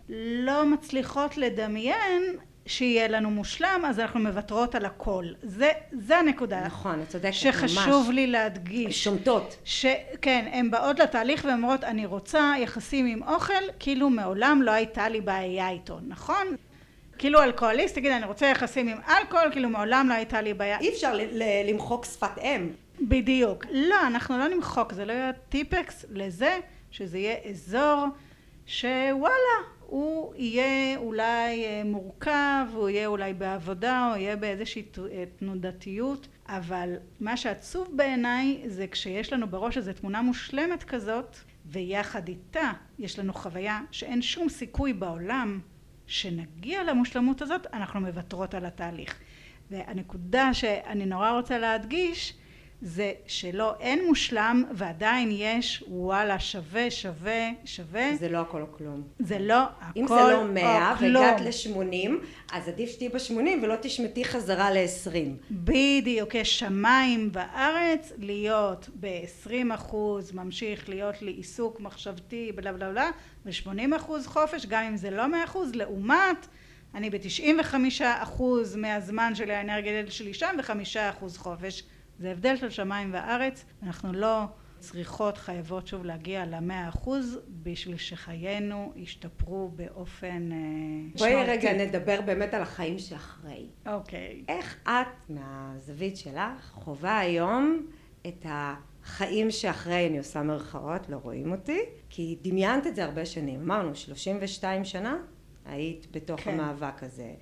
לא 0.44 0.66
מצליחות 0.66 1.36
לדמיין 1.36 2.22
שיהיה 2.70 3.08
לנו 3.08 3.30
מושלם, 3.30 3.82
אז 3.88 4.00
אנחנו 4.00 4.20
מוותרות 4.20 4.74
על 4.74 4.84
הכל. 4.84 5.24
זה, 5.42 5.70
זה 5.92 6.18
הנקודה. 6.18 6.60
נכון, 6.66 7.02
את 7.02 7.08
צודקת, 7.08 7.34
שחשוב 7.34 8.06
ממש. 8.06 8.14
לי 8.14 8.26
להדגיש. 8.26 9.04
שומטות. 9.04 9.56
ש... 9.64 9.86
כן, 10.22 10.48
הן 10.52 10.70
באות 10.70 10.98
לתהליך 10.98 11.44
ואומרות, 11.48 11.84
אני 11.84 12.06
רוצה 12.06 12.54
יחסים 12.58 13.06
עם 13.06 13.22
אוכל, 13.22 13.52
כאילו 13.78 14.10
מעולם 14.10 14.62
לא 14.62 14.70
הייתה 14.70 15.08
לי 15.08 15.20
בעיה 15.20 15.70
איתו, 15.70 15.98
נכון? 16.08 16.46
כאילו 17.18 17.42
אלכוהוליסט, 17.42 17.94
תגיד, 17.94 18.12
אני 18.12 18.26
רוצה 18.26 18.46
יחסים 18.46 18.88
עם 18.88 18.98
אלכוהול, 19.08 19.52
כאילו 19.52 19.68
מעולם 19.68 20.08
לא 20.08 20.14
הייתה 20.14 20.40
לי 20.40 20.54
בעיה. 20.54 20.78
אי 20.78 20.88
אפשר 20.88 21.12
למחוק 21.68 22.04
שפת 22.04 22.38
אם. 22.38 22.68
בדיוק. 23.00 23.64
לא, 23.70 23.96
אנחנו 24.06 24.38
לא 24.38 24.48
נמחוק, 24.48 24.92
זה 24.92 25.04
לא 25.04 25.12
יהיה 25.12 25.32
טיפקס 25.48 26.04
לזה, 26.10 26.58
שזה 26.90 27.18
יהיה 27.18 27.36
אזור 27.50 28.06
שוואלה, 28.66 29.56
הוא 29.90 30.34
יהיה 30.36 30.96
אולי 30.96 31.64
אה, 31.64 31.82
מורכב, 31.84 32.66
הוא 32.72 32.88
יהיה 32.88 33.06
אולי 33.06 33.34
בעבודה, 33.34 34.10
או 34.10 34.16
יהיה 34.16 34.36
באיזושהי 34.36 34.82
אה, 35.10 35.24
תנודתיות, 35.38 36.28
אבל 36.46 36.94
מה 37.20 37.36
שעצוב 37.36 37.88
בעיניי 37.96 38.62
זה 38.66 38.86
כשיש 38.86 39.32
לנו 39.32 39.46
בראש 39.46 39.76
איזו 39.76 39.92
תמונה 39.92 40.22
מושלמת 40.22 40.84
כזאת, 40.84 41.36
ויחד 41.66 42.28
איתה 42.28 42.70
יש 42.98 43.18
לנו 43.18 43.32
חוויה 43.32 43.80
שאין 43.90 44.22
שום 44.22 44.48
סיכוי 44.48 44.92
בעולם 44.92 45.60
שנגיע 46.06 46.82
למושלמות 46.84 47.42
הזאת, 47.42 47.66
אנחנו 47.72 48.00
מוותרות 48.00 48.54
על 48.54 48.64
התהליך. 48.64 49.18
והנקודה 49.70 50.54
שאני 50.54 51.06
נורא 51.06 51.30
רוצה 51.30 51.58
להדגיש 51.58 52.34
זה 52.82 53.12
שלא 53.26 53.74
אין 53.80 54.06
מושלם 54.06 54.64
ועדיין 54.74 55.28
יש 55.32 55.84
וואלה 55.88 56.40
שווה 56.40 56.90
שווה 56.90 57.50
שווה. 57.64 58.16
זה 58.16 58.28
לא 58.28 58.38
הכל 58.38 58.62
או 58.62 58.66
כלום. 58.72 59.02
זה 59.18 59.38
לא 59.38 59.62
הכל 59.80 60.00
אם 60.00 60.08
זה 60.08 60.14
לא 60.14 60.44
מאה 60.44 60.94
והגעת 61.00 61.40
לשמונים 61.40 62.20
אז 62.52 62.68
עדיף 62.68 62.90
שתהיי 62.90 63.08
בשמונים 63.08 63.62
ולא 63.62 63.74
תשמטי 63.82 64.24
חזרה 64.24 64.70
לעשרים. 64.70 65.36
בדיוק 65.50 66.34
יש 66.34 66.58
שמיים 66.58 67.32
בארץ 67.32 68.12
להיות 68.18 68.88
בעשרים 68.94 69.72
אחוז 69.72 70.32
ממשיך 70.32 70.88
להיות 70.88 71.22
לי 71.22 71.30
עיסוק 71.30 71.80
מחשבתי 71.80 72.52
בלה 72.54 72.72
בלה 72.72 72.90
בלה 72.90 73.10
ושמונים 73.46 73.94
אחוז 73.94 74.26
חופש 74.26 74.66
גם 74.66 74.84
אם 74.84 74.96
זה 74.96 75.10
לא 75.10 75.26
מאה 75.26 75.44
אחוז 75.44 75.74
לעומת 75.74 76.46
אני 76.94 77.10
בתשעים 77.10 77.60
וחמישה 77.60 78.22
אחוז 78.22 78.76
מהזמן 78.76 79.34
שלי 79.34 79.54
האנרגיה 79.54 80.10
שלי 80.10 80.34
שם 80.34 80.56
וחמישה 80.58 81.10
אחוז 81.10 81.36
חופש 81.36 81.82
זה 82.20 82.30
הבדל 82.30 82.56
של 82.56 82.70
שמיים 82.70 83.10
וארץ, 83.12 83.64
אנחנו 83.82 84.12
לא 84.12 84.44
צריכות, 84.78 85.38
חייבות 85.38 85.86
שוב 85.86 86.04
להגיע 86.04 86.46
למאה 86.46 86.88
אחוז 86.88 87.38
בשביל 87.48 87.96
שחיינו 87.96 88.92
ישתפרו 88.96 89.68
באופן 89.68 90.48
משמעותי. 91.14 91.34
בואי 91.34 91.44
רגע 91.46 91.72
נדבר 91.72 92.20
באמת 92.20 92.54
על 92.54 92.62
החיים 92.62 92.98
שאחרי. 92.98 93.66
אוקיי. 93.86 94.42
Okay. 94.46 94.52
איך 94.52 94.76
את, 94.84 95.30
מהזווית 95.30 96.16
שלך, 96.16 96.70
חווה 96.72 97.18
היום 97.18 97.86
את 98.26 98.46
החיים 98.48 99.50
שאחרי, 99.50 100.06
אני 100.06 100.18
עושה 100.18 100.42
מרכאות, 100.42 101.08
לא 101.08 101.16
רואים 101.22 101.52
אותי, 101.52 101.80
כי 102.10 102.38
דמיינת 102.42 102.86
את 102.86 102.96
זה 102.96 103.04
הרבה 103.04 103.26
שנים. 103.26 103.60
אמרנו, 103.60 103.94
32 103.94 104.84
שנה 104.84 105.16
היית 105.64 106.06
בתוך 106.10 106.40
כן. 106.40 106.60
המאבק 106.60 107.02
הזה. 107.02 107.34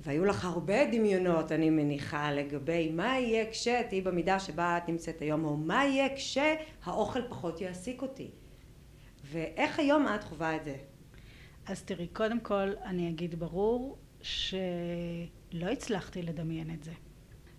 והיו 0.00 0.24
לך 0.24 0.44
הרבה 0.44 0.84
דמיונות 0.92 1.52
אני 1.52 1.70
מניחה 1.70 2.32
לגבי 2.32 2.90
מה 2.90 3.18
יהיה 3.18 3.50
כשתהיי 3.50 4.00
במידה 4.00 4.40
שבה 4.40 4.78
את 4.78 4.88
נמצאת 4.88 5.20
היום 5.20 5.44
או 5.44 5.56
מה 5.56 5.84
יהיה 5.84 6.16
כשהאוכל 6.16 7.20
פחות 7.28 7.60
יעסיק 7.60 8.02
אותי. 8.02 8.30
ואיך 9.24 9.78
היום 9.78 10.06
את 10.14 10.24
חווה 10.24 10.56
את 10.56 10.64
זה? 10.64 10.76
אז 11.66 11.82
תראי 11.82 12.06
קודם 12.06 12.40
כל 12.40 12.72
אני 12.84 13.08
אגיד 13.08 13.34
ברור 13.34 13.98
שלא 14.22 15.66
הצלחתי 15.72 16.22
לדמיין 16.22 16.70
את 16.74 16.84
זה. 16.84 16.92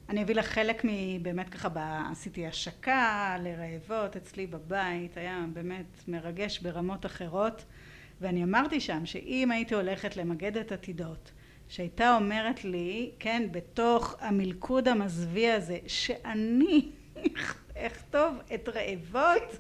אני 0.10 0.24
אביא 0.24 0.36
לך 0.36 0.46
חלק 0.46 0.82
מבאמת 0.84 1.50
ככה 1.50 1.70
עשיתי 2.12 2.48
השקה 2.48 3.38
לרעבות 3.40 4.16
אצלי 4.16 4.48
בבית 4.48 5.18
היה 5.18 5.46
באמת 5.54 6.04
מרגש 6.08 6.60
ברמות 6.60 7.06
אחרות. 7.06 7.66
ואני 8.22 8.44
אמרתי 8.44 8.80
שם 8.80 9.06
שאם 9.06 9.52
הייתי 9.52 9.76
הולכת 9.76 10.18
למגד 10.18 10.58
את 10.58 10.72
עתידות 10.72 11.32
שהייתה 11.70 12.16
אומרת 12.16 12.64
לי, 12.64 13.12
כן, 13.20 13.48
בתוך 13.52 14.16
המלכוד 14.20 14.88
המזוויע 14.88 15.56
הזה, 15.56 15.78
שאני 15.88 16.90
אכתוב 17.88 18.34
את 18.54 18.70
רעבות, 18.70 19.58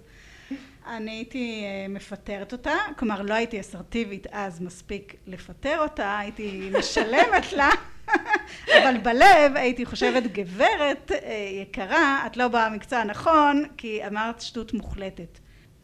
אני 0.87 1.11
הייתי 1.11 1.63
אה, 1.63 1.87
מפטרת 1.89 2.51
אותה, 2.51 2.75
כלומר 2.97 3.21
לא 3.21 3.33
הייתי 3.33 3.59
אסרטיבית 3.59 4.27
אז 4.31 4.61
מספיק 4.61 5.15
לפטר 5.27 5.79
אותה, 5.79 6.19
הייתי 6.19 6.71
משלמת 6.79 7.53
לה, 7.53 7.69
אבל 8.77 8.97
בלב 9.03 9.55
הייתי 9.55 9.85
חושבת 9.85 10.23
גברת 10.23 11.11
אה, 11.11 11.49
יקרה, 11.61 12.23
את 12.27 12.37
לא 12.37 12.47
במקצוע 12.47 12.99
הנכון, 12.99 13.63
כי 13.77 14.07
אמרת 14.07 14.41
שטות 14.41 14.73
מוחלטת. 14.73 15.38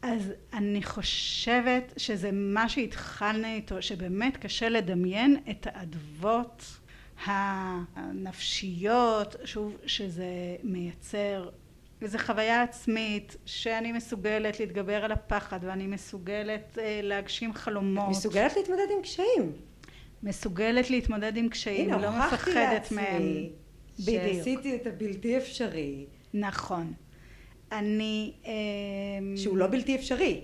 אז 0.07 0.33
אני 0.53 0.83
חושבת 0.83 1.93
שזה 1.97 2.29
מה 2.31 2.69
שהתחלנו 2.69 3.47
איתו, 3.47 3.81
שבאמת 3.81 4.37
קשה 4.37 4.69
לדמיין 4.69 5.37
את 5.49 5.67
האדוות 5.69 6.63
הנפשיות, 7.95 9.35
שוב, 9.45 9.77
שזה 9.85 10.25
מייצר 10.63 11.49
איזו 12.01 12.17
חוויה 12.17 12.63
עצמית 12.63 13.35
שאני 13.45 13.91
מסוגלת 13.91 14.59
להתגבר 14.59 15.05
על 15.05 15.11
הפחד 15.11 15.59
ואני 15.61 15.87
מסוגלת 15.87 16.77
אה, 16.81 16.99
להגשים 17.03 17.53
חלומות. 17.53 18.09
מסוגלת 18.09 18.55
להתמודד 18.55 18.87
עם 18.97 19.01
קשיים. 19.01 19.51
מסוגלת 20.23 20.89
להתמודד 20.89 21.37
עם 21.37 21.49
קשיים, 21.49 21.93
הנה, 21.93 22.01
לא 22.01 22.09
מפחדת 22.19 22.91
מהם. 22.91 23.21
הנה, 23.21 23.47
בדיוק. 23.99 24.33
שעשיתי 24.33 24.75
את 24.75 24.87
הבלתי 24.87 25.37
אפשרי, 25.37 26.05
נכון. 26.33 26.93
אני... 27.71 28.33
אה, 28.45 28.51
שהוא 29.35 29.57
לא 29.57 29.67
בלתי 29.67 29.95
אפשרי. 29.95 30.41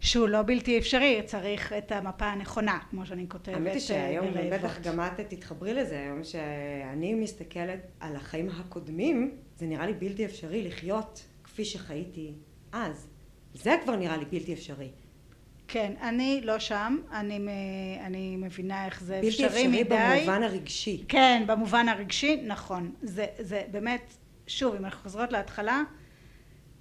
שהוא 0.00 0.28
לא 0.28 0.42
בלתי 0.42 0.78
אפשרי, 0.78 1.20
צריך 1.24 1.72
את 1.72 1.92
המפה 1.92 2.26
הנכונה, 2.26 2.78
כמו 2.90 3.06
שאני 3.06 3.26
כותבת 3.28 3.54
האמת 3.54 3.72
היא 3.72 3.80
שהיום 3.80 4.26
אה. 4.36 4.48
בטח 4.52 4.80
גם 4.80 5.00
את 5.00 5.20
תתחברי 5.28 5.74
לזה, 5.74 6.00
היום 6.00 6.24
שאני 6.24 7.14
מסתכלת 7.14 7.80
על 8.00 8.16
החיים 8.16 8.48
הקודמים, 8.48 9.30
זה 9.56 9.66
נראה 9.66 9.86
לי 9.86 9.94
בלתי 9.94 10.24
אפשרי 10.24 10.68
לחיות 10.68 11.24
כפי 11.44 11.64
שחייתי 11.64 12.32
אז. 12.72 13.08
זה 13.54 13.76
כבר 13.84 13.96
נראה 13.96 14.16
לי 14.16 14.24
בלתי 14.24 14.52
אפשרי. 14.52 14.88
כן, 15.68 15.92
אני 16.02 16.40
לא 16.44 16.58
שם, 16.58 16.96
אני, 17.12 17.38
אני 18.00 18.36
מבינה 18.36 18.86
איך 18.86 19.02
זה 19.02 19.14
בלתי 19.14 19.28
אפשרי 19.28 19.46
אפשרי 19.46 19.66
מדי. 19.66 19.96
במובן 20.18 20.42
הרגשי. 20.42 21.04
כן, 21.08 21.42
במובן 21.46 21.88
הרגשי, 21.88 22.42
נכון. 22.46 22.92
זה, 23.02 23.26
זה 23.38 23.62
באמת, 23.70 24.14
שוב, 24.46 24.74
אם 24.74 24.84
אנחנו 24.84 25.02
חוזרות 25.02 25.32
להתחלה, 25.32 25.82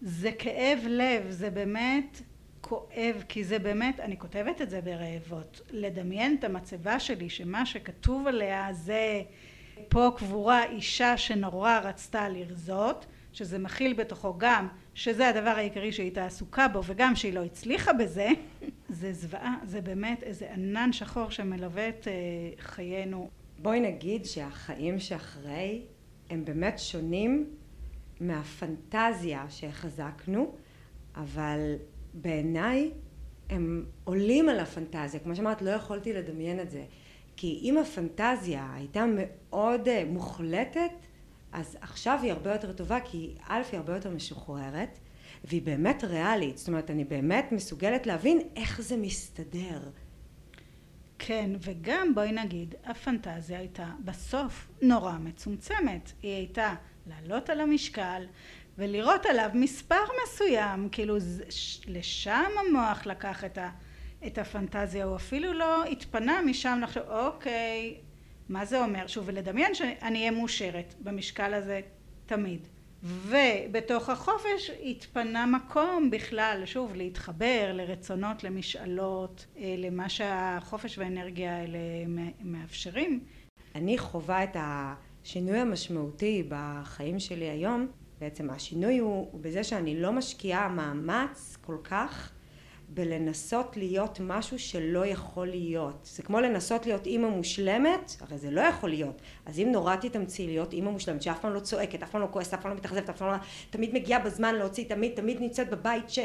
זה 0.01 0.31
כאב 0.31 0.79
לב, 0.87 1.29
זה 1.29 1.49
באמת 1.49 2.21
כואב, 2.61 3.23
כי 3.29 3.43
זה 3.43 3.59
באמת, 3.59 3.99
אני 3.99 4.17
כותבת 4.17 4.61
את 4.61 4.69
זה 4.69 4.81
ברעבות. 4.81 5.61
לדמיין 5.71 6.35
את 6.39 6.43
המצבה 6.43 6.99
שלי, 6.99 7.29
שמה 7.29 7.65
שכתוב 7.65 8.27
עליה 8.27 8.67
זה 8.73 9.21
פה 9.89 10.11
קבורה 10.17 10.65
אישה 10.65 11.17
שנורא 11.17 11.79
רצתה 11.83 12.29
לרזות, 12.29 13.05
שזה 13.33 13.59
מכיל 13.59 13.93
בתוכו 13.93 14.33
גם 14.37 14.67
שזה 14.93 15.27
הדבר 15.27 15.49
העיקרי 15.49 15.91
שהיא 15.91 16.03
הייתה 16.03 16.25
עסוקה 16.25 16.67
בו 16.67 16.81
וגם 16.85 17.15
שהיא 17.15 17.33
לא 17.33 17.43
הצליחה 17.43 17.93
בזה, 17.93 18.29
זה 18.89 19.13
זוועה, 19.13 19.55
זה 19.63 19.81
באמת 19.81 20.23
איזה 20.23 20.53
ענן 20.53 20.93
שחור 20.93 21.29
שמלווה 21.29 21.89
את 21.89 22.07
אה, 22.07 22.13
חיינו. 22.59 23.29
בואי 23.59 23.79
נגיד 23.79 24.25
שהחיים 24.25 24.99
שאחרי 24.99 25.81
הם 26.29 26.45
באמת 26.45 26.79
שונים 26.79 27.49
מהפנטזיה 28.19 29.45
שהחזקנו, 29.49 30.55
אבל 31.15 31.75
בעיניי 32.13 32.91
הם 33.49 33.85
עולים 34.03 34.49
על 34.49 34.59
הפנטזיה. 34.59 35.19
כמו 35.19 35.35
שאמרת, 35.35 35.61
לא 35.61 35.69
יכולתי 35.69 36.13
לדמיין 36.13 36.59
את 36.59 36.71
זה. 36.71 36.85
כי 37.35 37.59
אם 37.63 37.77
הפנטזיה 37.77 38.71
הייתה 38.73 39.05
מאוד 39.15 39.87
אה, 39.87 40.03
מוחלטת, 40.07 40.91
אז 41.51 41.77
עכשיו 41.81 42.19
היא 42.23 42.31
הרבה 42.31 42.51
יותר 42.51 42.73
טובה, 42.73 42.99
כי 42.99 43.35
א' 43.47 43.61
היא 43.71 43.77
הרבה 43.77 43.95
יותר 43.95 44.09
משוחררת, 44.09 44.99
והיא 45.43 45.61
באמת 45.61 46.03
ריאלית. 46.03 46.57
זאת 46.57 46.67
אומרת, 46.67 46.91
אני 46.91 47.03
באמת 47.03 47.51
מסוגלת 47.51 48.07
להבין 48.07 48.39
איך 48.55 48.81
זה 48.81 48.97
מסתדר. 48.97 49.79
כן, 51.19 51.51
וגם 51.59 52.15
בואי 52.15 52.31
נגיד, 52.31 52.75
הפנטזיה 52.85 53.59
הייתה 53.59 53.91
בסוף 54.05 54.67
נורא 54.81 55.17
מצומצמת. 55.17 56.11
היא 56.21 56.35
הייתה 56.35 56.75
לעלות 57.07 57.49
על 57.49 57.59
המשקל 57.59 58.25
ולראות 58.77 59.25
עליו 59.25 59.49
מספר 59.53 60.03
מסוים, 60.23 60.89
כאילו 60.91 61.17
לשם 61.87 62.45
המוח 62.59 63.05
לקח 63.05 63.43
את, 63.43 63.57
ה, 63.57 63.69
את 64.27 64.37
הפנטזיה, 64.37 65.05
הוא 65.05 65.15
אפילו 65.15 65.53
לא 65.53 65.85
התפנה 65.85 66.41
משם 66.41 66.79
לחשוב, 66.83 67.03
אוקיי, 67.09 67.97
מה 68.49 68.65
זה 68.65 68.83
אומר? 68.83 69.07
שוב, 69.07 69.23
ולדמיין 69.27 69.73
שאני 69.73 70.19
אהיה 70.19 70.31
מאושרת 70.31 70.93
במשקל 70.99 71.53
הזה 71.53 71.81
תמיד. 72.25 72.67
ובתוך 73.03 74.09
החופש 74.09 74.69
התפנה 74.83 75.45
מקום 75.45 76.11
בכלל, 76.11 76.61
שוב, 76.65 76.95
להתחבר 76.95 77.71
לרצונות, 77.73 78.43
למשאלות, 78.43 79.45
אה, 79.57 79.75
למה 79.77 80.09
שהחופש 80.09 80.97
והאנרגיה 80.97 81.57
האלה 81.57 81.79
מאפשרים. 82.43 83.19
אני 83.75 83.97
חווה 83.97 84.43
את 84.43 84.55
השינוי 85.23 85.57
המשמעותי 85.57 86.43
בחיים 86.49 87.19
שלי 87.19 87.49
היום, 87.49 87.87
בעצם 88.19 88.49
השינוי 88.49 88.97
הוא, 88.97 89.27
הוא 89.31 89.41
בזה 89.41 89.63
שאני 89.63 90.01
לא 90.01 90.11
משקיעה 90.11 90.69
מאמץ 90.69 91.57
כל 91.61 91.77
כך 91.83 92.31
בלנסות 92.93 93.77
להיות 93.77 94.19
משהו 94.23 94.59
שלא 94.59 95.05
יכול 95.05 95.47
להיות. 95.47 96.09
זה 96.15 96.23
כמו 96.23 96.39
לנסות 96.39 96.85
להיות 96.85 97.05
אימא 97.05 97.27
מושלמת, 97.27 98.15
הרי 98.19 98.37
זה 98.37 98.51
לא 98.51 98.61
יכול 98.61 98.89
להיות. 98.89 99.21
אז 99.45 99.59
אם 99.59 99.69
נורא 99.71 99.95
תתאמצי 99.95 100.45
להיות 100.45 100.73
אימא 100.73 100.91
מושלמת, 100.91 101.21
שאף 101.21 101.39
פעם 101.39 101.53
לא 101.53 101.59
צועקת, 101.59 102.03
אף 102.03 102.11
פעם 102.11 102.21
לא 102.21 102.27
כועסת, 102.31 102.53
אף 102.53 102.61
פעם 102.61 102.71
לא 102.71 102.77
מתאכזבת, 102.77 103.09
אף 103.09 103.17
פעם 103.17 103.31
לא... 103.31 103.37
תמיד 103.69 103.93
מגיעה 103.93 104.19
בזמן 104.19 104.55
להוציא, 104.55 104.85
תמיד, 104.87 105.11
תמיד 105.15 105.41
נמצאת 105.41 105.69
בבית 105.69 106.09
ש... 106.09 106.19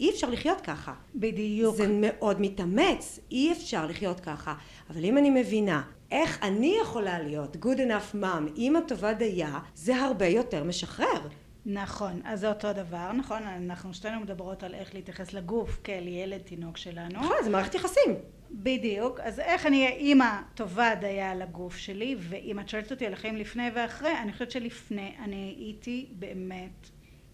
אי 0.00 0.10
אפשר 0.10 0.30
לחיות 0.30 0.60
ככה. 0.60 0.94
בדיוק. 1.14 1.76
זה 1.76 1.86
מאוד 1.88 2.40
מתאמץ, 2.40 3.20
אי 3.30 3.52
אפשר 3.52 3.86
לחיות 3.86 4.20
ככה. 4.20 4.54
אבל 4.90 5.04
אם 5.04 5.18
אני 5.18 5.30
מבינה 5.30 5.82
איך 6.10 6.42
אני 6.42 6.78
יכולה 6.82 7.18
להיות 7.18 7.56
good 7.56 7.78
enough 7.78 8.14
mom, 8.14 8.56
אימא 8.56 8.80
טובה 8.88 9.14
דייה, 9.14 9.58
זה 9.74 9.96
הרבה 9.96 10.26
יותר 10.26 10.64
משחרר. 10.64 11.28
נכון, 11.66 12.20
אז 12.24 12.40
זה 12.40 12.48
אותו 12.48 12.72
דבר, 12.72 13.12
נכון? 13.12 13.42
אנחנו 13.42 13.94
שתינו 13.94 14.20
מדברות 14.20 14.62
על 14.62 14.74
איך 14.74 14.94
להתייחס 14.94 15.32
לגוף 15.32 15.80
כאל 15.84 16.08
ילד 16.08 16.40
תינוק 16.40 16.76
שלנו. 16.76 17.18
נכון, 17.18 17.36
זה 17.44 17.50
מערכת 17.50 17.74
יחסים. 17.74 18.14
בדיוק, 18.50 19.20
אז 19.20 19.40
איך 19.40 19.66
אני 19.66 19.84
אהיה 19.84 19.96
אימא 19.96 20.40
טובה 20.54 20.94
דייה 20.94 21.34
לגוף 21.34 21.76
שלי, 21.76 22.16
ואם 22.18 22.60
את 22.60 22.68
שואלת 22.68 22.90
אותי 22.90 23.06
על 23.06 23.12
החיים 23.12 23.36
לפני 23.36 23.70
ואחרי, 23.74 24.18
אני 24.22 24.32
חושבת 24.32 24.50
שלפני 24.50 25.12
אני 25.24 25.54
הייתי 25.58 26.06
באמת 26.12 26.90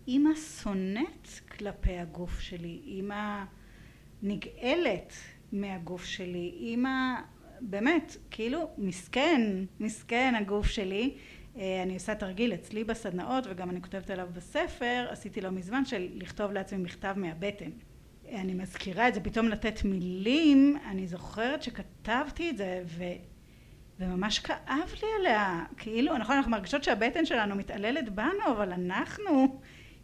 אימא 0.08 0.34
שונאת 0.34 1.28
כלפי 1.58 1.98
הגוף 1.98 2.40
שלי, 2.40 2.80
אימא 2.86 3.44
נגאלת 4.22 5.12
מהגוף 5.52 6.04
שלי, 6.04 6.54
אימא 6.56 7.14
באמת, 7.62 8.16
כאילו 8.30 8.70
מסכן, 8.78 9.64
מסכן 9.80 10.34
הגוף 10.38 10.66
שלי. 10.66 11.14
אה, 11.56 11.82
אני 11.82 11.94
עושה 11.94 12.14
תרגיל 12.14 12.54
אצלי 12.54 12.84
בסדנאות 12.84 13.44
וגם 13.50 13.70
אני 13.70 13.82
כותבת 13.82 14.10
עליו 14.10 14.28
בספר, 14.32 15.06
עשיתי 15.10 15.40
לא 15.40 15.50
מזמן 15.50 15.84
של 15.84 16.08
לכתוב 16.14 16.52
לעצמי 16.52 16.78
מכתב 16.78 17.14
מהבטן. 17.16 17.70
אני 18.28 18.54
מזכירה 18.54 19.08
את 19.08 19.14
זה, 19.14 19.20
פתאום 19.20 19.48
לתת 19.48 19.84
מילים, 19.84 20.76
אני 20.90 21.06
זוכרת 21.06 21.62
שכתבתי 21.62 22.50
את 22.50 22.56
זה 22.56 22.82
ו... 22.86 23.04
וממש 24.00 24.38
כאב 24.38 24.92
לי 25.02 25.08
עליה, 25.20 25.64
כאילו, 25.76 26.18
נכון, 26.18 26.36
אנחנו 26.36 26.50
מרגישות 26.50 26.84
שהבטן 26.84 27.26
שלנו 27.26 27.54
מתעללת 27.54 28.08
בנו, 28.08 28.46
אבל 28.52 28.72
אנחנו 28.72 29.60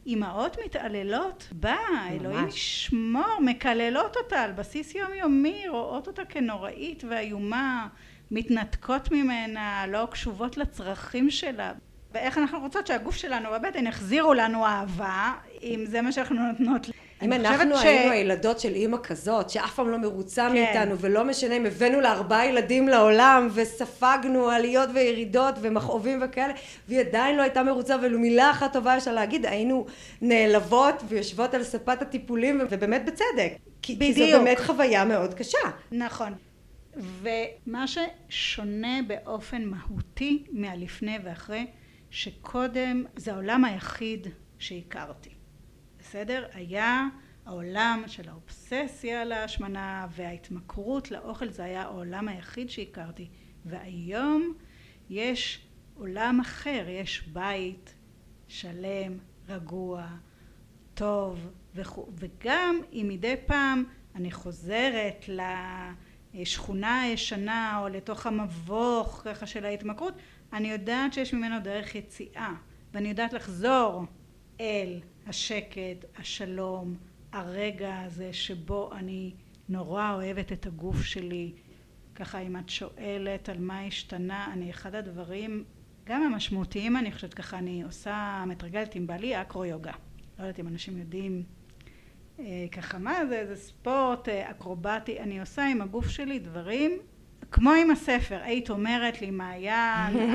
אימהות 0.09 0.57
מתעללות 0.65 1.49
בה, 1.53 1.77
אלוהים 2.11 2.49
ישמור, 2.49 3.39
מקללות 3.41 4.17
אותה 4.17 4.41
על 4.41 4.53
בסיס 4.53 4.95
יומיומי, 4.95 5.69
רואות 5.69 6.07
אותה 6.07 6.25
כנוראית 6.25 7.05
ואיומה, 7.11 7.89
מתנתקות 8.31 9.13
ממנה, 9.13 9.85
לא 9.89 10.09
קשובות 10.11 10.57
לצרכים 10.57 11.31
שלה. 11.31 11.73
ואיך 12.13 12.39
אנחנו 12.39 12.61
רוצות 12.61 12.87
שהגוף 12.87 13.17
שלנו 13.17 13.49
בבטן 13.51 13.87
יחזירו 13.87 14.35
לנו 14.35 14.67
אהבה, 14.67 15.33
אם 15.63 15.85
זה 15.87 16.03
מה 16.03 16.13
שאנחנו 16.13 16.53
נותנות. 16.53 16.87
אם 17.23 17.33
אנחנו 17.33 17.77
ש- 17.77 17.85
היינו 17.85 18.13
הילדות 18.13 18.61
של 18.61 18.75
אימא 18.75 18.97
כזאת, 19.03 19.51
שאף 19.51 19.75
פעם 19.75 19.89
לא 19.89 19.99
מרוצה 19.99 20.49
כן. 20.49 20.55
מאיתנו, 20.55 20.99
ולא 20.99 21.25
משנה 21.25 21.57
אם 21.57 21.67
הבאנו 21.67 22.01
לה 22.01 22.13
ארבעה 22.13 22.47
ילדים 22.47 22.89
לעולם, 22.89 23.49
וספגנו 23.55 24.49
עליות 24.51 24.89
וירידות 24.95 25.55
ומכאובים 25.61 26.21
וכאלה, 26.25 26.55
והיא 26.89 27.01
עדיין 27.01 27.37
לא 27.37 27.43
הייתה 27.43 27.63
מרוצה, 27.63 27.97
ולו 28.03 28.19
מילה 28.19 28.51
אחת 28.51 28.73
טובה 28.73 28.97
יש 28.97 29.07
לה 29.07 29.13
להגיד, 29.13 29.47
היינו 29.47 29.87
נעלבות 30.23 31.03
ויושבות 31.09 31.55
על 31.55 31.65
ספת 31.65 32.03
הטיפולים, 32.03 32.61
ובאמת 32.71 33.05
בצדק. 33.05 33.53
כי, 33.83 33.99
כי 33.99 34.13
זו 34.13 34.21
בדיוק. 34.21 34.41
באמת 34.43 34.59
חוויה 34.61 35.05
מאוד 35.05 35.35
קשה. 35.35 35.59
נכון. 35.93 36.33
ומה 36.97 37.85
ששונה 37.87 38.99
באופן 39.07 39.65
מהותי 39.65 40.45
מהלפני 40.53 41.19
ואחרי, 41.25 41.67
שקודם 42.11 43.05
זה 43.17 43.33
העולם 43.33 43.65
היחיד 43.65 44.27
שהכרתי. 44.59 45.31
בסדר? 46.09 46.47
היה 46.55 47.09
העולם 47.47 48.03
של 48.07 48.29
האובססיה 48.29 49.25
להשמנה 49.25 50.07
וההתמכרות 50.11 51.11
לאוכל, 51.11 51.49
זה 51.49 51.65
היה 51.65 51.83
העולם 51.83 52.29
היחיד 52.29 52.71
שהכרתי. 52.71 53.29
והיום 53.65 54.55
יש 55.11 55.67
עולם 55.95 56.41
אחר, 56.41 56.85
יש 56.89 57.29
בית 57.33 57.95
שלם, 58.49 59.19
רגוע, 59.49 60.07
טוב, 60.95 61.51
וכו', 61.75 62.07
וגם 62.15 62.81
אם 62.93 63.07
מדי 63.09 63.35
פעם 63.47 63.85
אני 64.15 64.31
חוזרת 64.31 65.25
לשכונה 66.35 67.01
הישנה 67.01 67.79
או 67.83 67.89
לתוך 67.89 68.27
המבוך 68.27 69.23
ככה 69.25 69.47
של 69.47 69.65
ההתמכרות, 69.65 70.15
אני 70.53 70.71
יודעת 70.71 71.13
שיש 71.13 71.35
ממנו 71.35 71.61
דרך 71.61 71.95
יציאה, 71.95 72.55
ואני 72.93 73.09
יודעת 73.09 73.33
לחזור 73.33 74.05
אל 74.61 75.01
השקט, 75.27 76.05
השלום, 76.19 76.97
הרגע 77.33 78.01
הזה 78.01 78.33
שבו 78.33 78.93
אני 78.93 79.35
נורא 79.69 80.15
אוהבת 80.15 80.53
את 80.53 80.67
הגוף 80.67 81.03
שלי. 81.03 81.53
ככה 82.15 82.39
אם 82.39 82.57
את 82.57 82.69
שואלת 82.69 83.49
על 83.49 83.59
מה 83.59 83.81
השתנה 83.81 84.53
אני 84.53 84.71
אחד 84.71 84.95
הדברים 84.95 85.65
גם 86.05 86.23
המשמעותיים 86.23 86.97
אני 86.97 87.13
חושבת 87.13 87.35
ככה 87.35 87.59
אני 87.59 87.83
עושה 87.83 88.45
מתרגלת 88.47 88.95
עם 88.95 89.07
בעלי 89.07 89.41
אקרו 89.41 89.65
יוגה 89.65 89.93
לא 90.39 90.45
יודעת 90.45 90.61
אם 90.61 90.69
אנשים 90.69 90.99
יודעים 90.99 91.43
אה, 92.41 92.67
ככה 92.73 92.99
מה 92.99 93.27
זה 93.27 93.47
זה 93.47 93.57
ספורט 93.57 94.29
אה, 94.29 94.51
אקרובטי. 94.51 95.21
אני 95.21 95.41
עושה 95.41 95.67
עם 95.67 95.83
הגוף 95.83 96.09
שלי 96.09 96.39
דברים 96.39 96.99
כמו 97.51 97.71
עם 97.71 97.91
הספר 97.91 98.39
היית 98.43 98.71
אומרת 98.71 99.21
לי 99.21 99.31
מעיין 99.31 100.35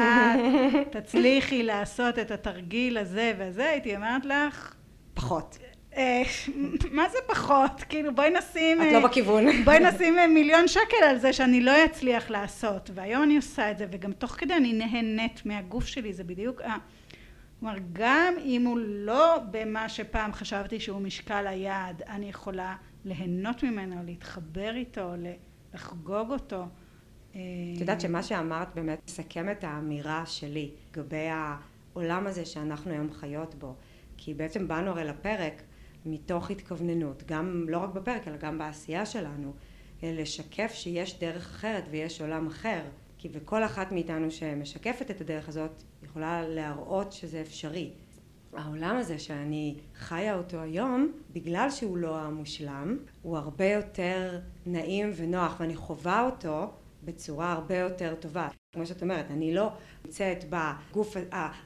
את 0.82 0.96
תצליחי 0.96 1.64
לעשות 1.64 2.20
את 2.20 2.32
התרגיל 2.32 2.98
הזה 2.98 3.34
וזה 3.38 3.70
הייתי 3.70 3.96
אומרת 3.96 4.26
לך 4.26 4.74
פחות 5.14 5.58
אה, 5.96 6.24
מה 6.92 7.10
זה 7.10 7.18
פחות? 7.28 7.84
כאילו 7.90 8.16
בואי 8.16 8.30
נשים... 8.30 8.82
את 8.82 8.88
לא 8.94 9.08
בכיוון. 9.08 9.46
בואי 9.66 9.80
נשים 9.80 10.16
מיליון 10.34 10.68
שקל 10.68 11.04
על 11.10 11.18
זה 11.18 11.34
שאני 11.34 11.62
לא 11.62 11.86
אצליח 11.86 12.30
לעשות 12.30 12.90
והיום 12.94 13.24
אני 13.24 13.36
עושה 13.36 13.72
את 13.72 13.78
זה 13.78 13.86
וגם 13.92 14.12
תוך 14.12 14.32
כדי 14.32 14.54
אני 14.54 14.74
נהנית 14.74 15.46
מהגוף 15.46 15.86
שלי 15.86 16.14
זה 16.14 16.24
בדיוק 16.24 16.62
כלומר 17.60 17.76
גם 17.94 18.34
אם 18.46 18.66
הוא 18.66 18.80
לא 18.84 19.38
במה 19.52 19.90
שפעם 19.90 20.34
חשבתי 20.34 20.80
שהוא 20.80 21.02
משקל 21.02 21.48
היעד 21.48 22.02
אני 22.08 22.30
יכולה 22.30 22.76
ליהנות 23.06 23.64
ממנו 23.64 23.96
להתחבר 24.06 24.76
איתו 24.76 25.12
לחגוג 25.74 26.32
אותו 26.32 26.64
את 27.34 27.80
יודעת 27.80 28.02
שמה 28.02 28.24
שאמרת 28.24 28.68
באמת 28.76 29.00
מסכם 29.08 29.52
את 29.52 29.64
האמירה 29.64 30.26
שלי 30.26 30.72
לגבי 30.92 31.28
העולם 31.30 32.28
הזה 32.28 32.46
שאנחנו 32.46 32.92
היום 32.92 33.14
חיות 33.14 33.56
בו. 33.56 33.76
כי 34.18 34.34
בעצם 34.34 34.68
באנו 34.68 34.92
הרי 34.92 35.04
לפרק 35.04 35.64
מתוך 36.06 36.52
התכווננות 36.52 37.24
גם 37.26 37.66
לא 37.70 37.78
רק 37.78 37.90
בפרק 37.90 38.28
אלא 38.28 38.38
גם 38.38 38.58
בעשייה 38.58 39.06
שלנו 39.06 39.54
לשקף 40.04 40.72
שיש 40.74 41.20
דרך 41.20 41.46
אחרת 41.46 41.84
ויש 41.92 42.22
עולם 42.22 42.48
אחר. 42.48 42.82
כי 43.18 43.30
וכל 43.32 43.64
אחת 43.64 43.92
מאיתנו 43.92 44.32
שמשקפת 44.32 45.12
את 45.12 45.22
הדרך 45.22 45.50
הזאת 45.50 45.84
יכולה 46.04 46.48
להראות 46.48 47.12
שזה 47.12 47.42
אפשרי. 47.42 47.90
העולם 48.54 48.96
הזה 48.96 49.20
שאני 49.20 49.76
חיה 49.96 50.36
אותו 50.36 50.60
היום 50.60 51.12
בגלל 51.34 51.70
שהוא 51.70 51.98
לא 51.98 52.20
המושלם 52.20 52.98
הוא 53.22 53.38
הרבה 53.38 53.66
יותר 53.66 54.40
נעים 54.66 55.12
ונוח 55.16 55.56
ואני 55.60 55.76
חווה 55.76 56.26
אותו 56.26 56.72
בצורה 57.06 57.52
הרבה 57.52 57.78
יותר 57.78 58.16
טובה. 58.20 58.48
כמו 58.74 58.86
שאת 58.86 59.02
אומרת 59.02 59.26
אני 59.32 59.54
לא 59.54 59.70
נמצאת 60.06 60.46
בגוף 60.50 61.18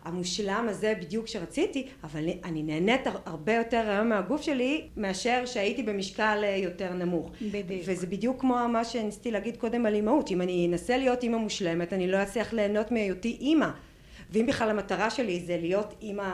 המושלם 0.03 0.65
הזה 0.69 0.93
בדיוק 1.01 1.27
שרציתי 1.27 1.87
אבל 2.03 2.23
אני 2.43 2.63
נהנית 2.63 3.01
הרבה 3.25 3.53
יותר 3.53 3.89
היום 3.89 4.09
מהגוף 4.09 4.41
שלי 4.41 4.87
מאשר 4.97 5.45
שהייתי 5.45 5.83
במשקל 5.83 6.43
יותר 6.57 6.93
נמוך. 6.93 7.31
בדיוק. 7.41 7.81
וזה 7.85 8.07
בדיוק 8.07 8.41
כמו 8.41 8.55
מה 8.69 8.85
שניסיתי 8.85 9.31
להגיד 9.31 9.57
קודם 9.57 9.85
על 9.85 9.93
אימהות. 9.93 10.31
אם 10.31 10.41
אני 10.41 10.67
אנסה 10.71 10.97
להיות 10.97 11.23
אימא 11.23 11.37
מושלמת 11.37 11.93
אני 11.93 12.07
לא 12.07 12.23
אצליח 12.23 12.53
ליהנות 12.53 12.91
מהיותי 12.91 13.37
אימא. 13.41 13.69
ואם 14.31 14.45
בכלל 14.45 14.69
המטרה 14.69 15.09
שלי 15.09 15.39
זה 15.39 15.57
להיות 15.57 15.95
אימא 16.01 16.33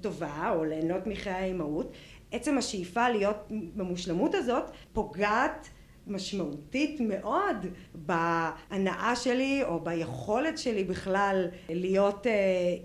טובה 0.00 0.52
או 0.56 0.64
ליהנות 0.64 1.06
מחיי 1.06 1.32
האימהות 1.32 1.92
עצם 2.32 2.58
השאיפה 2.58 3.08
להיות 3.08 3.36
במושלמות 3.50 4.34
הזאת 4.34 4.64
פוגעת 4.92 5.68
משמעותית 6.06 7.00
מאוד 7.00 7.66
בהנאה 7.94 9.16
שלי 9.16 9.62
או 9.64 9.80
ביכולת 9.80 10.58
שלי 10.58 10.84
בכלל 10.84 11.46
להיות 11.68 12.26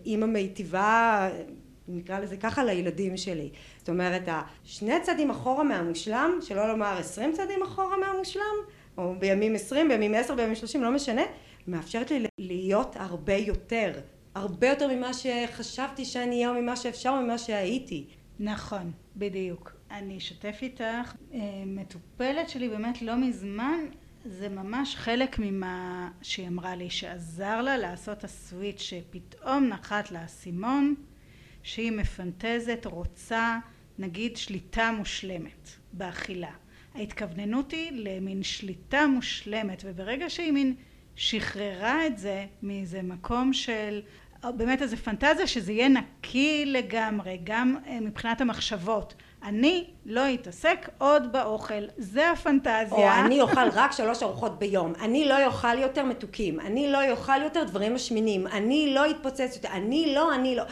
אימא 0.05 0.25
מיטיבה 0.25 1.29
נקרא 1.87 2.19
לזה 2.19 2.37
ככה 2.37 2.63
לילדים 2.63 3.17
שלי. 3.17 3.49
זאת 3.79 3.89
אומרת 3.89 4.29
שני 4.63 5.01
צעדים 5.01 5.29
אחורה 5.29 5.63
מהמושלם 5.63 6.31
שלא 6.41 6.67
לומר 6.67 6.97
עשרים 6.97 7.33
צעדים 7.33 7.63
אחורה 7.63 7.97
מהמושלם 7.97 8.55
או 8.97 9.13
בימים 9.19 9.55
עשרים 9.55 9.87
בימים 9.87 10.13
עשר 10.13 10.35
בימים 10.35 10.55
שלושים 10.55 10.83
לא 10.83 10.91
משנה 10.91 11.21
מאפשרת 11.67 12.11
לי 12.11 12.25
להיות 12.39 12.95
הרבה 12.99 13.35
יותר 13.35 13.91
הרבה 14.35 14.67
יותר 14.69 14.95
ממה 14.95 15.11
שחשבתי 15.13 16.05
שאני 16.05 16.35
אהיה 16.35 16.49
או 16.49 16.61
ממה 16.61 16.75
שאפשר 16.75 17.09
או 17.09 17.23
ממה 17.23 17.37
שהייתי. 17.37 18.05
נכון 18.39 18.91
בדיוק 19.15 19.76
אני 19.91 20.17
אשתף 20.17 20.59
איתך. 20.61 21.13
מטופלת 21.65 22.49
שלי 22.49 22.69
באמת 22.69 23.01
לא 23.01 23.15
מזמן 23.15 23.79
זה 24.25 24.49
ממש 24.49 24.95
חלק 24.95 25.39
ממה 25.39 26.09
שהיא 26.21 26.47
אמרה 26.47 26.75
לי 26.75 26.89
שעזר 26.89 27.61
לה 27.61 27.77
לעשות 27.77 28.23
הסוויץ' 28.23 28.81
שפתאום 28.81 29.63
נחת 29.63 30.11
לה 30.11 30.19
האסימון 30.21 30.95
שהיא 31.63 31.91
מפנטזת 31.91 32.85
רוצה 32.85 33.59
נגיד 33.99 34.37
שליטה 34.37 34.91
מושלמת 34.97 35.69
באכילה. 35.93 36.51
ההתכווננות 36.95 37.71
היא 37.71 37.91
למין 37.91 38.43
שליטה 38.43 39.07
מושלמת 39.07 39.83
וברגע 39.85 40.29
שהיא 40.29 40.51
מין 40.51 40.75
שחררה 41.15 42.07
את 42.07 42.17
זה 42.17 42.45
מאיזה 42.63 43.01
מקום 43.01 43.53
של 43.53 44.01
באמת 44.43 44.81
איזה 44.81 44.97
פנטזיה 44.97 45.47
שזה 45.47 45.71
יהיה 45.71 45.89
נקי 45.89 46.65
לגמרי 46.65 47.39
גם 47.43 47.77
מבחינת 48.01 48.41
המחשבות 48.41 49.13
אני 49.43 49.85
לא 50.05 50.33
אתעסק 50.33 50.89
עוד 50.97 51.31
באוכל. 51.31 51.83
זה 51.97 52.31
הפנטזיה. 52.31 52.87
או 52.91 53.25
אני 53.25 53.41
אוכל 53.41 53.69
רק 53.73 53.91
שלוש 53.91 54.23
ארוחות 54.23 54.59
ביום. 54.59 54.93
אני 55.01 55.25
לא 55.25 55.45
אוכל 55.45 55.77
יותר 55.77 56.03
מתוקים. 56.03 56.59
אני 56.59 56.91
לא 56.91 57.11
אוכל 57.11 57.41
יותר 57.41 57.63
דברים 57.63 57.95
משמינים. 57.95 58.47
אני 58.47 58.93
לא 58.93 59.11
אתפוצץ 59.11 59.55
יותר. 59.55 59.69
אני 59.71 60.13
לא 60.15 60.35
אני 60.35 60.55
לא. 60.55 60.63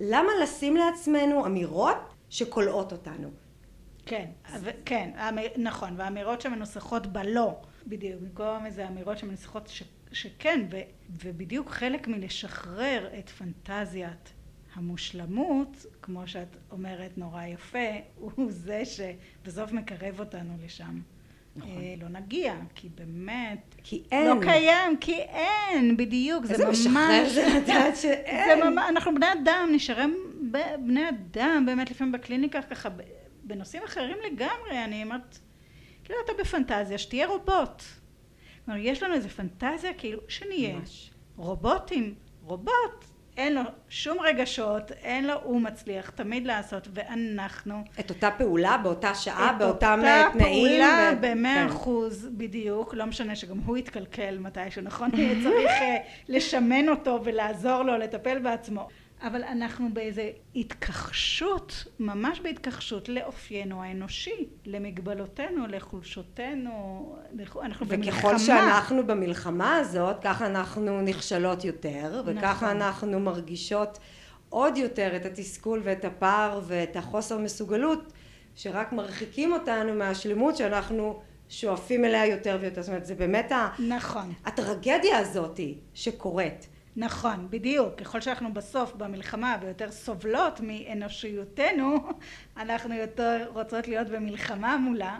למה 0.00 0.28
לשים 0.42 0.76
לעצמנו 0.76 1.46
אמירות 1.46 1.96
שכולאות 2.30 2.92
אותנו? 2.92 3.30
כן 4.06 4.26
כן 4.84 5.10
נכון 5.56 5.94
והאמירות 5.96 6.40
שמנוסחות 6.40 7.06
בלא. 7.06 7.54
בדיוק 7.86 8.20
במקום 8.20 8.66
איזה 8.66 8.88
אמירות 8.88 9.18
שמנוסחות 9.18 9.72
שכן 10.12 10.66
ובדיוק 11.22 11.70
חלק 11.70 12.08
מלשחרר 12.08 13.08
את 13.18 13.28
פנטזיית 13.28 14.32
המושלמות 14.74 15.86
כמו 16.02 16.26
שאת 16.26 16.56
אומרת 16.70 17.18
נורא 17.18 17.44
יפה 17.44 17.88
הוא 18.20 18.32
זה 18.48 18.82
שבסוף 18.84 19.72
מקרב 19.72 20.20
אותנו 20.20 20.56
לשם. 20.64 21.00
נכון. 21.56 21.70
לא 22.00 22.08
נגיע 22.08 22.54
כי 22.74 22.88
באמת 22.88 23.74
כי 23.82 24.02
אין. 24.12 24.26
לא 24.26 24.42
קיים 24.42 24.96
כי 24.96 25.14
אין 25.20 25.96
בדיוק 25.96 26.46
זה 26.46 26.66
ממש 26.66 26.78
משחרר. 26.86 27.28
זה 27.28 27.46
לדעת 27.56 27.96
שאין 27.96 28.60
ממש, 28.60 28.84
אנחנו 28.88 29.14
בני 29.14 29.32
אדם 29.32 29.68
נשארים 29.72 30.16
בני 30.86 31.08
אדם 31.08 31.62
באמת 31.66 31.90
לפעמים 31.90 32.12
בקליניקה 32.12 32.62
ככה 32.62 32.88
בנושאים 33.44 33.82
אחרים 33.82 34.16
לגמרי 34.26 34.84
אני 34.84 35.02
אומרת 35.02 35.38
כאילו 36.04 36.18
אתה 36.24 36.32
בפנטזיה 36.38 36.98
שתהיה 36.98 37.26
רובוט. 37.26 37.82
כלומר 38.64 38.80
יש 38.80 39.02
לנו 39.02 39.14
איזה 39.14 39.28
פנטזיה 39.28 39.94
כאילו 39.94 40.20
שנהיה 40.28 40.76
ממש. 40.76 41.10
רובוטים 41.36 42.14
רובוט 42.42 43.04
אין 43.40 43.54
לו 43.54 43.62
שום 43.88 44.18
רגשות, 44.20 44.92
אין 44.92 45.26
לו, 45.26 45.34
הוא 45.42 45.60
מצליח 45.60 46.10
תמיד 46.10 46.46
לעשות, 46.46 46.88
ואנחנו... 46.94 47.84
את 48.00 48.10
אותה 48.10 48.30
פעולה 48.30 48.76
באותה 48.82 49.14
שעה, 49.14 49.52
באותם 49.58 49.98
תנאים. 50.00 50.26
את 50.26 50.34
אותה 50.34 50.44
פעולה 50.44 51.10
ו... 51.12 51.20
במאה 51.20 51.54
כן. 51.54 51.66
אחוז 51.66 52.28
בדיוק, 52.36 52.94
לא 52.94 53.06
משנה 53.06 53.36
שגם 53.36 53.58
הוא 53.58 53.76
יתקלקל 53.76 54.38
מתישהו, 54.38 54.82
נכון? 54.82 55.10
צריך 55.42 55.70
לשמן 56.28 56.88
אותו 56.88 57.20
ולעזור 57.24 57.82
לו 57.82 57.98
לטפל 57.98 58.38
בעצמו. 58.38 58.88
אבל 59.22 59.44
אנחנו 59.44 59.88
באיזה 59.92 60.30
התכחשות, 60.56 61.84
ממש 62.00 62.40
בהתכחשות 62.40 63.08
לאופיינו 63.08 63.82
האנושי, 63.82 64.46
למגבלותינו, 64.66 65.66
לחולשותינו, 65.66 67.16
אנחנו 67.62 67.86
במלחמה. 67.86 68.18
וככל 68.18 68.38
שאנחנו 68.38 69.06
במלחמה 69.06 69.76
הזאת, 69.76 70.16
ככה 70.22 70.46
אנחנו 70.46 71.00
נכשלות 71.02 71.64
יותר, 71.64 72.22
וככה 72.26 72.52
נכון. 72.52 72.68
אנחנו 72.68 73.20
מרגישות 73.20 73.98
עוד 74.48 74.76
יותר 74.76 75.16
את 75.16 75.26
התסכול 75.26 75.80
ואת 75.84 76.04
הפער 76.04 76.60
ואת 76.66 76.96
החוסר 76.96 77.38
מסוגלות, 77.38 78.12
שרק 78.54 78.92
מרחיקים 78.92 79.52
אותנו 79.52 79.94
מהשלמות 79.94 80.56
שאנחנו 80.56 81.20
שואפים 81.48 82.04
אליה 82.04 82.26
יותר 82.26 82.58
ויותר. 82.60 82.82
זאת 82.82 82.88
אומרת, 82.88 83.06
זה 83.06 83.14
באמת 83.14 83.52
נכון. 83.88 84.32
הטרגדיה 84.44 85.18
הזאתי 85.18 85.78
שקורית. 85.94 86.66
נכון, 86.96 87.46
בדיוק. 87.50 87.94
ככל 87.94 88.20
שאנחנו 88.20 88.54
בסוף 88.54 88.94
במלחמה 88.94 89.56
ויותר 89.62 89.90
סובלות 89.90 90.60
מאנושיותנו, 90.62 91.96
אנחנו 92.62 92.94
יותר 92.94 93.46
רוצות 93.52 93.88
להיות 93.88 94.08
במלחמה 94.08 94.76
מולה. 94.76 95.18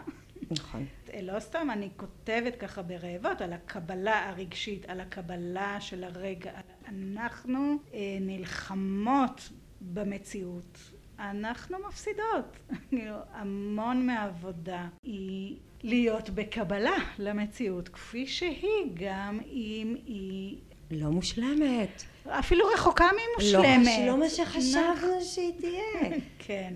נכון. 0.51 0.85
לא 1.21 1.39
סתם 1.39 1.67
אני 1.71 1.89
כותבת 1.97 2.55
ככה 2.55 2.81
ברעבות 2.81 3.41
על 3.41 3.53
הקבלה 3.53 4.29
הרגשית, 4.29 4.89
על 4.89 4.99
הקבלה 4.99 5.81
של 5.81 6.03
הרגע. 6.03 6.51
אנחנו 6.87 7.77
אה, 7.93 8.17
נלחמות 8.21 9.49
במציאות. 9.81 10.77
אנחנו 11.19 11.77
מפסידות. 11.87 12.57
המון 13.33 14.05
מהעבודה 14.05 14.87
היא 15.03 15.57
להיות 15.83 16.29
בקבלה 16.29 16.97
למציאות 17.19 17.89
כפי 17.89 18.27
שהיא, 18.27 18.91
גם 18.93 19.39
אם 19.45 19.95
היא 20.05 20.57
לא 20.91 21.09
מושלמת. 21.09 22.03
אפילו 22.27 22.65
רחוקה 22.73 23.05
ממושלמת. 23.13 23.87
לא, 23.99 24.07
לא 24.07 24.19
מה 24.19 24.29
שחשבנו 24.29 25.21
שהיא 25.21 25.53
תהיה. 25.59 26.19
כן. 26.47 26.73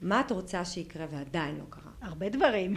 מה 0.00 0.20
את 0.20 0.30
רוצה 0.30 0.64
שיקרה 0.64 1.06
ועדיין 1.10 1.56
לא 1.56 1.64
קרה? 1.70 1.92
הרבה 2.02 2.28
דברים. 2.28 2.74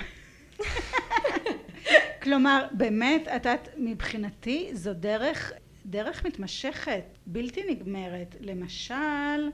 כלומר, 2.24 2.68
באמת, 2.72 3.28
את 3.28 3.46
יודעת, 3.46 3.70
מבחינתי 3.78 4.70
זו 4.74 4.94
דרך, 4.94 5.52
דרך 5.86 6.26
מתמשכת, 6.26 7.04
בלתי 7.26 7.64
נגמרת. 7.70 8.36
למשל, 8.40 9.50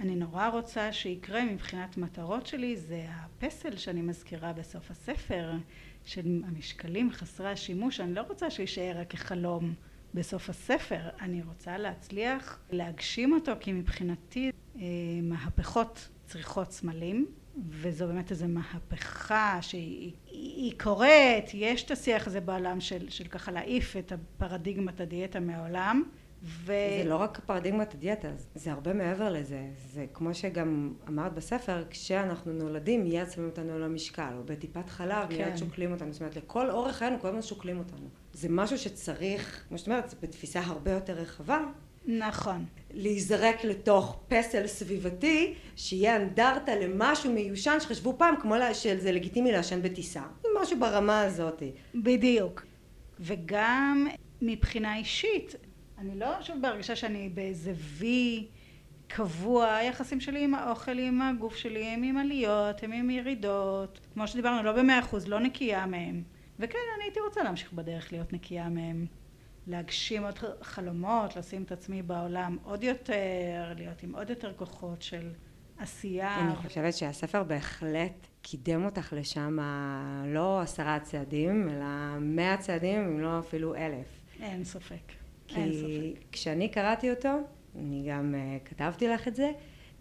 אני 0.00 0.14
נורא 0.14 0.48
רוצה 0.48 0.92
שיקרה 0.92 1.44
מבחינת 1.44 1.96
מטרות 1.96 2.46
שלי, 2.46 2.76
זה 2.76 3.04
הפסל 3.08 3.76
שאני 3.76 4.02
מזכירה 4.02 4.52
בסוף 4.52 4.90
הספר, 4.90 5.52
של 6.04 6.42
המשקלים 6.46 7.10
חסרי 7.12 7.50
השימוש, 7.50 8.00
אני 8.00 8.14
לא 8.14 8.20
רוצה 8.20 8.50
שיישאר 8.50 9.00
רק 9.00 9.10
כחלום 9.10 9.74
בסוף 10.14 10.50
הספר, 10.50 11.00
אני 11.20 11.42
רוצה 11.42 11.78
להצליח 11.78 12.58
להגשים 12.70 13.32
אותו, 13.32 13.52
כי 13.60 13.72
מבחינתי 13.72 14.50
אה, 14.76 14.82
מהפכות 15.22 16.08
צריכות 16.26 16.72
סמלים, 16.72 17.26
וזו 17.70 18.06
באמת 18.06 18.30
איזו 18.30 18.48
מהפכה 18.48 19.58
שהיא 19.60 20.72
קורית, 20.80 21.50
יש 21.54 21.84
את 21.84 21.90
השיח 21.90 22.26
הזה 22.26 22.40
בעולם 22.40 22.80
של, 22.80 23.08
של 23.08 23.24
ככה 23.24 23.52
להעיף 23.52 23.96
את 23.96 24.12
הפרדיגמת 24.12 25.00
הדיאטה 25.00 25.40
מהעולם. 25.40 26.02
ו... 26.42 26.72
זה 27.02 27.08
לא 27.08 27.16
רק 27.16 27.40
פרדיגמת 27.46 27.94
הדיאטה, 27.94 28.28
זה 28.54 28.72
הרבה 28.72 28.92
מעבר 28.92 29.32
לזה. 29.32 29.66
זה 29.76 30.06
כמו 30.12 30.34
שגם 30.34 30.94
אמרת 31.08 31.34
בספר, 31.34 31.84
כשאנחנו 31.90 32.52
נולדים 32.52 33.04
מיד 33.04 33.30
שמים 33.30 33.48
אותנו 33.48 33.72
על 33.72 33.82
המשקל, 33.82 34.32
או 34.38 34.44
בטיפת 34.44 34.88
חלב 34.88 35.28
כן. 35.28 35.44
מיד 35.44 35.56
שוקלים 35.56 35.92
אותנו. 35.92 36.12
זאת 36.12 36.20
אומרת, 36.20 36.36
לכל 36.36 36.70
אורך 36.70 36.96
חיינו 36.96 37.20
כל 37.20 37.28
הזמן 37.28 37.42
שוקלים 37.42 37.78
אותנו. 37.78 38.23
זה 38.34 38.48
משהו 38.50 38.78
שצריך, 38.78 39.64
כמו 39.68 39.78
שאת 39.78 39.86
אומרת, 39.86 40.14
בתפיסה 40.22 40.60
הרבה 40.60 40.90
יותר 40.90 41.12
רחבה. 41.12 41.60
נכון. 42.06 42.64
להיזרק 42.94 43.64
לתוך 43.64 44.20
פסל 44.28 44.66
סביבתי, 44.66 45.54
שיהיה 45.76 46.16
אנדרטה 46.16 46.76
למשהו 46.76 47.32
מיושן 47.32 47.76
שחשבו 47.80 48.14
פעם 48.18 48.34
כמו 48.40 48.54
שזה 48.72 49.12
לגיטימי 49.12 49.52
לעשן 49.52 49.82
בטיסה. 49.82 50.22
זה 50.42 50.48
משהו 50.62 50.78
ברמה 50.80 51.20
הזאת. 51.20 51.62
בדיוק. 51.94 52.66
וגם 53.20 54.06
מבחינה 54.42 54.96
אישית, 54.96 55.54
אני 55.98 56.18
לא 56.18 56.42
שוב 56.42 56.56
בהרגשה 56.60 56.96
שאני 56.96 57.28
באיזה 57.28 57.72
וי 57.76 58.46
קבוע, 59.08 59.74
היחסים 59.74 60.20
שלי 60.20 60.44
עם 60.44 60.54
האוכל, 60.54 60.98
עם 60.98 61.22
הגוף 61.22 61.56
שלי, 61.56 61.84
הם 61.84 62.02
עם 62.02 62.16
עליות, 62.16 62.82
הם 62.82 62.92
עם 62.92 63.10
ירידות, 63.10 64.00
כמו 64.14 64.26
שדיברנו, 64.28 64.62
לא 64.62 64.72
במאה 64.72 64.98
אחוז, 64.98 65.28
לא 65.28 65.40
נקייה 65.40 65.86
מהם. 65.86 66.22
וכן, 66.58 66.78
אני 66.96 67.04
הייתי 67.04 67.20
רוצה 67.20 67.42
להמשיך 67.42 67.72
בדרך 67.72 68.12
להיות 68.12 68.32
נקייה 68.32 68.68
מהם. 68.68 69.06
להגשים 69.66 70.24
עוד 70.24 70.38
חלומות, 70.62 71.36
לשים 71.36 71.62
את 71.62 71.72
עצמי 71.72 72.02
בעולם 72.02 72.56
עוד 72.64 72.84
יותר, 72.84 73.72
להיות 73.76 74.02
עם 74.02 74.14
עוד 74.14 74.30
יותר 74.30 74.52
כוחות 74.56 75.02
של 75.02 75.30
עשייה. 75.78 76.40
אני 76.40 76.56
חושבת 76.56 76.94
שהספר 76.94 77.42
בהחלט 77.42 78.26
קידם 78.42 78.84
אותך 78.84 79.12
לשם 79.16 79.58
לא 80.26 80.60
עשרה 80.60 81.00
צעדים, 81.00 81.68
אלא 81.68 82.18
מאה 82.20 82.56
צעדים, 82.56 83.00
אם 83.00 83.20
לא 83.20 83.38
אפילו 83.38 83.74
אלף. 83.74 84.06
אין 84.40 84.64
ספק. 84.64 85.12
כי 85.48 85.60
אין 85.60 85.72
ספק. 85.72 86.24
כשאני 86.32 86.68
קראתי 86.68 87.10
אותו, 87.10 87.28
אני 87.76 88.06
גם 88.10 88.34
uh, 88.34 88.68
כתבתי 88.68 89.08
לך 89.08 89.28
את 89.28 89.36
זה, 89.36 89.50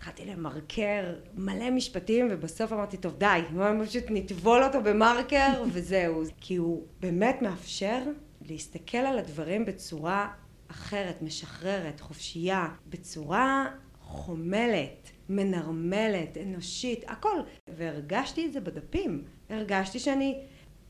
התחלתי 0.03 0.25
למרקר 0.25 1.13
מלא 1.33 1.69
משפטים 1.69 2.27
ובסוף 2.31 2.73
אמרתי 2.73 2.97
טוב 2.97 3.15
די, 3.17 3.39
פשוט 3.85 4.03
נטבול 4.09 4.63
אותו 4.63 4.81
במרקר 4.83 5.63
וזהו 5.73 6.23
כי 6.41 6.55
הוא 6.55 6.87
באמת 6.99 7.41
מאפשר 7.41 7.99
להסתכל 8.41 8.97
על 8.97 9.19
הדברים 9.19 9.65
בצורה 9.65 10.27
אחרת, 10.67 11.21
משחררת, 11.21 11.99
חופשייה, 11.99 12.67
בצורה 12.89 13.65
חומלת, 14.01 15.11
מנרמלת, 15.29 16.37
אנושית, 16.37 17.03
הכל. 17.07 17.41
והרגשתי 17.69 18.45
את 18.45 18.53
זה 18.53 18.61
בדפים. 18.61 19.23
הרגשתי 19.49 19.99
שאני 19.99 20.39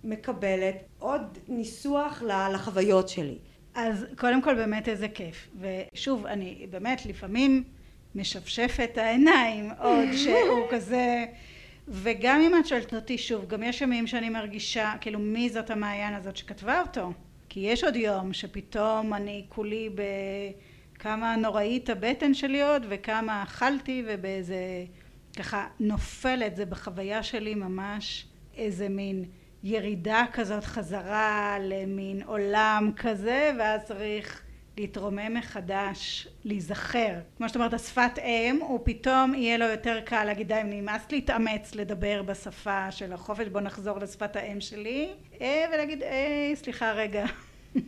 מקבלת 0.04 0.76
עוד 1.00 1.38
ניסוח 1.48 2.24
לחוויות 2.54 3.10
שלי. 3.10 3.38
אז 3.74 4.06
קודם 4.18 4.42
כל 4.42 4.56
באמת 4.56 4.90
איזה 4.90 5.08
כיף. 5.08 5.50
ושוב, 5.60 6.26
אני 6.26 6.68
באמת 6.70 7.06
לפעמים 7.06 7.64
משפשפת 8.16 8.98
העיניים 8.98 9.72
עוד 9.80 10.08
שהוא 10.14 10.68
כזה... 10.72 11.26
וגם 11.88 12.42
אם 12.42 12.60
את 12.60 12.68
שואלת 12.68 12.94
אותי 12.94 13.18
שוב, 13.18 13.48
גם 13.48 13.64
יש 13.64 13.82
ימים 13.82 14.08
שאני 14.08 14.30
מרגישה, 14.30 14.94
כאילו 15.02 15.20
מי 15.20 15.50
זאת 15.50 15.70
המעיין 15.70 16.14
הזאת 16.14 16.38
שכתבה 16.38 16.82
אותו? 16.82 17.12
כי 17.50 17.60
יש 17.60 17.84
עוד 17.84 17.96
יום 17.96 18.34
שפתאום 18.34 19.14
אני 19.14 19.46
כולי 19.50 19.90
בכמה 20.96 21.36
נוראית 21.36 21.90
הבטן 21.90 22.34
שלי 22.34 22.62
עוד 22.62 22.86
וכמה 22.90 23.44
אכלתי 23.44 24.04
ובאיזה 24.08 24.56
ככה 25.38 25.68
נופלת 25.80 26.56
זה 26.56 26.66
בחוויה 26.66 27.24
שלי 27.24 27.56
ממש 27.56 28.26
איזה 28.58 28.90
מין 28.90 29.26
ירידה 29.64 30.26
כזאת 30.34 30.64
חזרה 30.64 31.58
למין 31.62 32.22
עולם 32.26 32.92
כזה 32.96 33.52
ואז 33.60 33.84
צריך 33.84 34.44
להתרומם 34.78 35.34
מחדש, 35.34 36.28
להיזכר. 36.44 37.14
כמו 37.38 37.50
שאת 37.50 37.56
אומרת, 37.56 37.74
השפת 37.74 38.20
אם, 38.20 38.60
הוא 38.62 38.80
פתאום 38.84 39.34
יהיה 39.34 39.58
לו 39.58 39.66
יותר 39.66 40.00
קל 40.06 40.24
להגיד, 40.24 40.48
די, 40.48 40.62
נמאס 40.66 41.02
להתאמץ 41.12 41.76
לדבר 41.76 42.24
בשפה 42.24 42.92
של 42.92 43.14
החופש, 43.14 43.48
בוא 43.48 43.62
נחזור 43.62 44.00
לשפת 44.00 44.36
האם 44.36 44.62
שלי, 44.62 45.10
אה, 45.42 45.66
ולהגיד, 45.74 46.04
אה, 46.04 46.52
סליחה 46.56 46.92
רגע. 46.92 47.26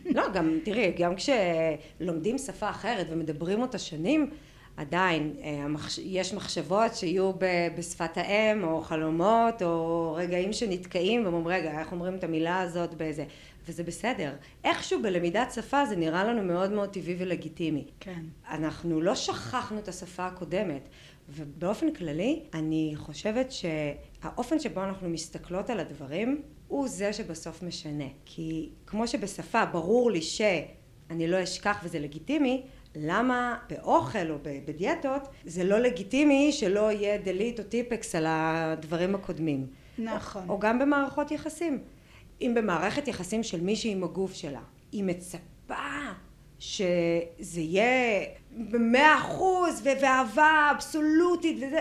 לא, 0.04 0.32
גם, 0.32 0.58
תראי, 0.64 0.92
גם 0.98 1.12
כשלומדים 1.16 2.38
שפה 2.38 2.70
אחרת 2.70 3.06
ומדברים 3.10 3.62
אותה 3.62 3.78
שנים, 3.78 4.30
עדיין 4.76 5.34
אה, 5.42 5.66
יש 6.02 6.34
מחשבות 6.34 6.94
שיהיו 6.94 7.32
בשפת 7.78 8.16
האם 8.16 8.64
או 8.64 8.80
חלומות 8.80 9.62
או 9.62 10.12
רגעים 10.18 10.52
שנתקעים 10.52 11.24
ואומרים 11.24 11.46
רגע 11.48 11.80
איך 11.80 11.92
אומרים 11.92 12.14
את 12.14 12.24
המילה 12.24 12.60
הזאת 12.60 12.94
באיזה 12.94 13.24
וזה 13.68 13.82
בסדר 13.82 14.32
איכשהו 14.64 15.02
בלמידת 15.02 15.52
שפה 15.52 15.86
זה 15.86 15.96
נראה 15.96 16.24
לנו 16.24 16.42
מאוד 16.42 16.72
מאוד 16.72 16.88
טבעי 16.88 17.16
ולגיטימי 17.18 17.84
כן 18.00 18.22
אנחנו 18.50 19.00
לא 19.00 19.14
שכחנו 19.14 19.78
את 19.78 19.88
השפה 19.88 20.26
הקודמת 20.26 20.88
ובאופן 21.28 21.92
כללי 21.92 22.42
אני 22.54 22.92
חושבת 22.96 23.52
שהאופן 23.52 24.58
שבו 24.58 24.84
אנחנו 24.84 25.08
מסתכלות 25.08 25.70
על 25.70 25.80
הדברים 25.80 26.42
הוא 26.68 26.88
זה 26.88 27.12
שבסוף 27.12 27.62
משנה 27.62 28.04
כי 28.24 28.68
כמו 28.86 29.08
שבשפה 29.08 29.64
ברור 29.64 30.10
לי 30.10 30.22
שאני 30.22 31.28
לא 31.28 31.42
אשכח 31.42 31.80
וזה 31.84 31.98
לגיטימי 31.98 32.62
למה 32.96 33.58
באוכל 33.70 34.30
או 34.30 34.36
בדיאטות 34.66 35.28
זה 35.44 35.64
לא 35.64 35.78
לגיטימי 35.78 36.52
שלא 36.52 36.92
יהיה 36.92 37.18
דלית 37.18 37.58
או 37.58 37.64
טיפקס 37.64 38.14
על 38.14 38.24
הדברים 38.28 39.14
הקודמים. 39.14 39.66
נכון. 39.98 40.48
או, 40.48 40.54
או 40.54 40.58
גם 40.58 40.78
במערכות 40.78 41.30
יחסים. 41.30 41.78
אם 42.40 42.52
במערכת 42.54 43.08
יחסים 43.08 43.42
של 43.42 43.60
מישהי 43.60 43.92
עם 43.92 44.04
הגוף 44.04 44.34
שלה, 44.34 44.60
היא 44.92 45.04
מצפה 45.04 45.74
שזה 46.58 47.60
יהיה 47.60 48.24
במאה 48.70 49.18
אחוז 49.18 49.82
ואהבה 49.84 50.68
אבסולוטית 50.74 51.56
וזה... 51.56 51.80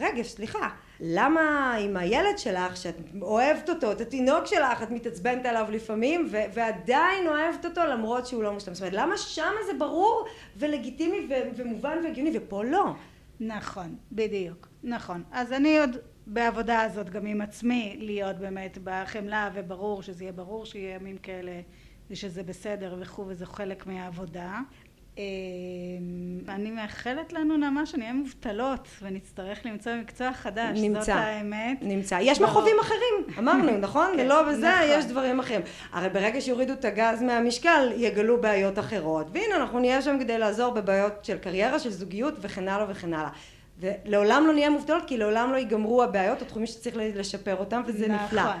רגע, 0.00 0.22
סליחה. 0.22 0.68
למה 1.00 1.74
עם 1.74 1.96
הילד 1.96 2.38
שלך 2.38 2.76
שאת 2.76 2.94
אוהבת 3.22 3.70
אותו, 3.70 3.92
את 3.92 4.00
התינוק 4.00 4.46
שלך, 4.46 4.82
את 4.82 4.90
מתעצבנת 4.90 5.46
עליו 5.46 5.66
לפעמים 5.70 6.28
ו- 6.30 6.54
ועדיין 6.54 7.26
אוהבת 7.26 7.64
אותו 7.64 7.80
למרות 7.80 8.26
שהוא 8.26 8.42
לא 8.42 8.52
מושלם. 8.52 8.74
זאת 8.74 8.82
אומרת, 8.82 8.94
למה 8.94 9.16
שם 9.16 9.52
זה 9.66 9.72
ברור 9.78 10.26
ולגיטימי 10.56 11.26
ו- 11.30 11.48
ומובן 11.56 11.98
והגיוני 12.04 12.30
ופה 12.34 12.64
לא? 12.64 12.84
נכון, 13.40 13.96
בדיוק, 14.12 14.68
נכון. 14.82 15.22
אז 15.32 15.52
אני 15.52 15.78
עוד 15.78 15.96
בעבודה 16.28 16.82
הזאת 16.82 17.10
גם 17.10 17.26
עם 17.26 17.40
עצמי 17.40 17.96
להיות 17.98 18.36
באמת 18.36 18.78
בחמלה 18.84 19.50
וברור 19.54 20.02
שזה 20.02 20.24
יהיה 20.24 20.32
ברור 20.32 20.66
שיהיה 20.66 20.94
ימים 20.94 21.18
כאלה 21.18 21.60
ושזה 22.10 22.42
בסדר 22.42 22.96
וכו' 23.00 23.24
וזה 23.26 23.46
חלק 23.46 23.86
מהעבודה 23.86 24.60
אמ, 25.18 25.22
אני 26.48 26.70
מאחלת 26.70 27.32
לנו 27.32 27.56
נעמה 27.56 27.86
שנהיה 27.86 28.12
מובטלות 28.12 28.88
ונצטרך 29.02 29.66
למצוא 29.66 29.92
מקצוע 29.94 30.32
חדש, 30.32 30.78
נמצא, 30.80 31.00
זאת 31.00 31.08
האמת. 31.08 31.78
נמצא. 31.82 32.18
יש 32.22 32.40
מכאובים 32.40 32.76
אחרים, 32.80 33.38
אמרנו, 33.38 33.78
נכון? 33.86 34.12
כן, 34.16 34.26
לא 34.26 34.42
בזה, 34.42 34.70
נכון. 34.70 34.88
יש 34.98 35.04
דברים 35.04 35.40
אחרים. 35.40 35.60
הרי 35.92 36.08
ברגע 36.08 36.40
שיורידו 36.40 36.72
את 36.72 36.84
הגז 36.84 37.22
מהמשקל, 37.22 37.92
יגלו 37.96 38.40
בעיות 38.40 38.78
אחרות. 38.78 39.26
והנה, 39.32 39.56
אנחנו 39.56 39.78
נהיה 39.78 40.02
שם 40.02 40.16
כדי 40.20 40.38
לעזור 40.38 40.74
בבעיות 40.74 41.24
של 41.24 41.38
קריירה, 41.38 41.78
של 41.78 41.90
זוגיות 41.90 42.34
וכן 42.40 42.68
הלאה 42.68 42.86
וכן 42.90 43.14
הלאה. 43.14 43.30
ולעולם 43.80 44.44
לא 44.46 44.52
נהיה 44.52 44.70
מובטלות, 44.70 45.02
כי 45.06 45.16
לעולם 45.16 45.52
לא 45.52 45.56
ייגמרו 45.56 46.02
הבעיות, 46.02 46.42
התחומים 46.42 46.66
שצריך 46.66 46.96
לשפר 46.96 47.56
אותם, 47.56 47.82
וזה 47.86 48.08
נכון. 48.08 48.26
נפלא. 48.26 48.42
נכון, 48.42 48.60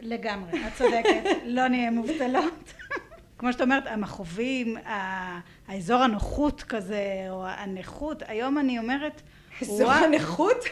לגמרי, 0.00 0.66
את 0.66 0.72
צודקת, 0.74 1.22
לא 1.44 1.68
נהיה 1.68 1.90
מובטלות. 1.90 2.74
כמו 3.38 3.52
שאת 3.52 3.60
אומרת, 3.60 3.86
המכאובים, 3.86 4.76
האזור 5.68 6.02
הנוחות 6.02 6.62
כזה, 6.62 7.26
או 7.30 7.46
הנכות, 7.46 8.22
היום 8.26 8.58
אני 8.58 8.78
אומרת, 8.78 9.22
אזור 9.62 9.92
הנכות? 9.92 10.64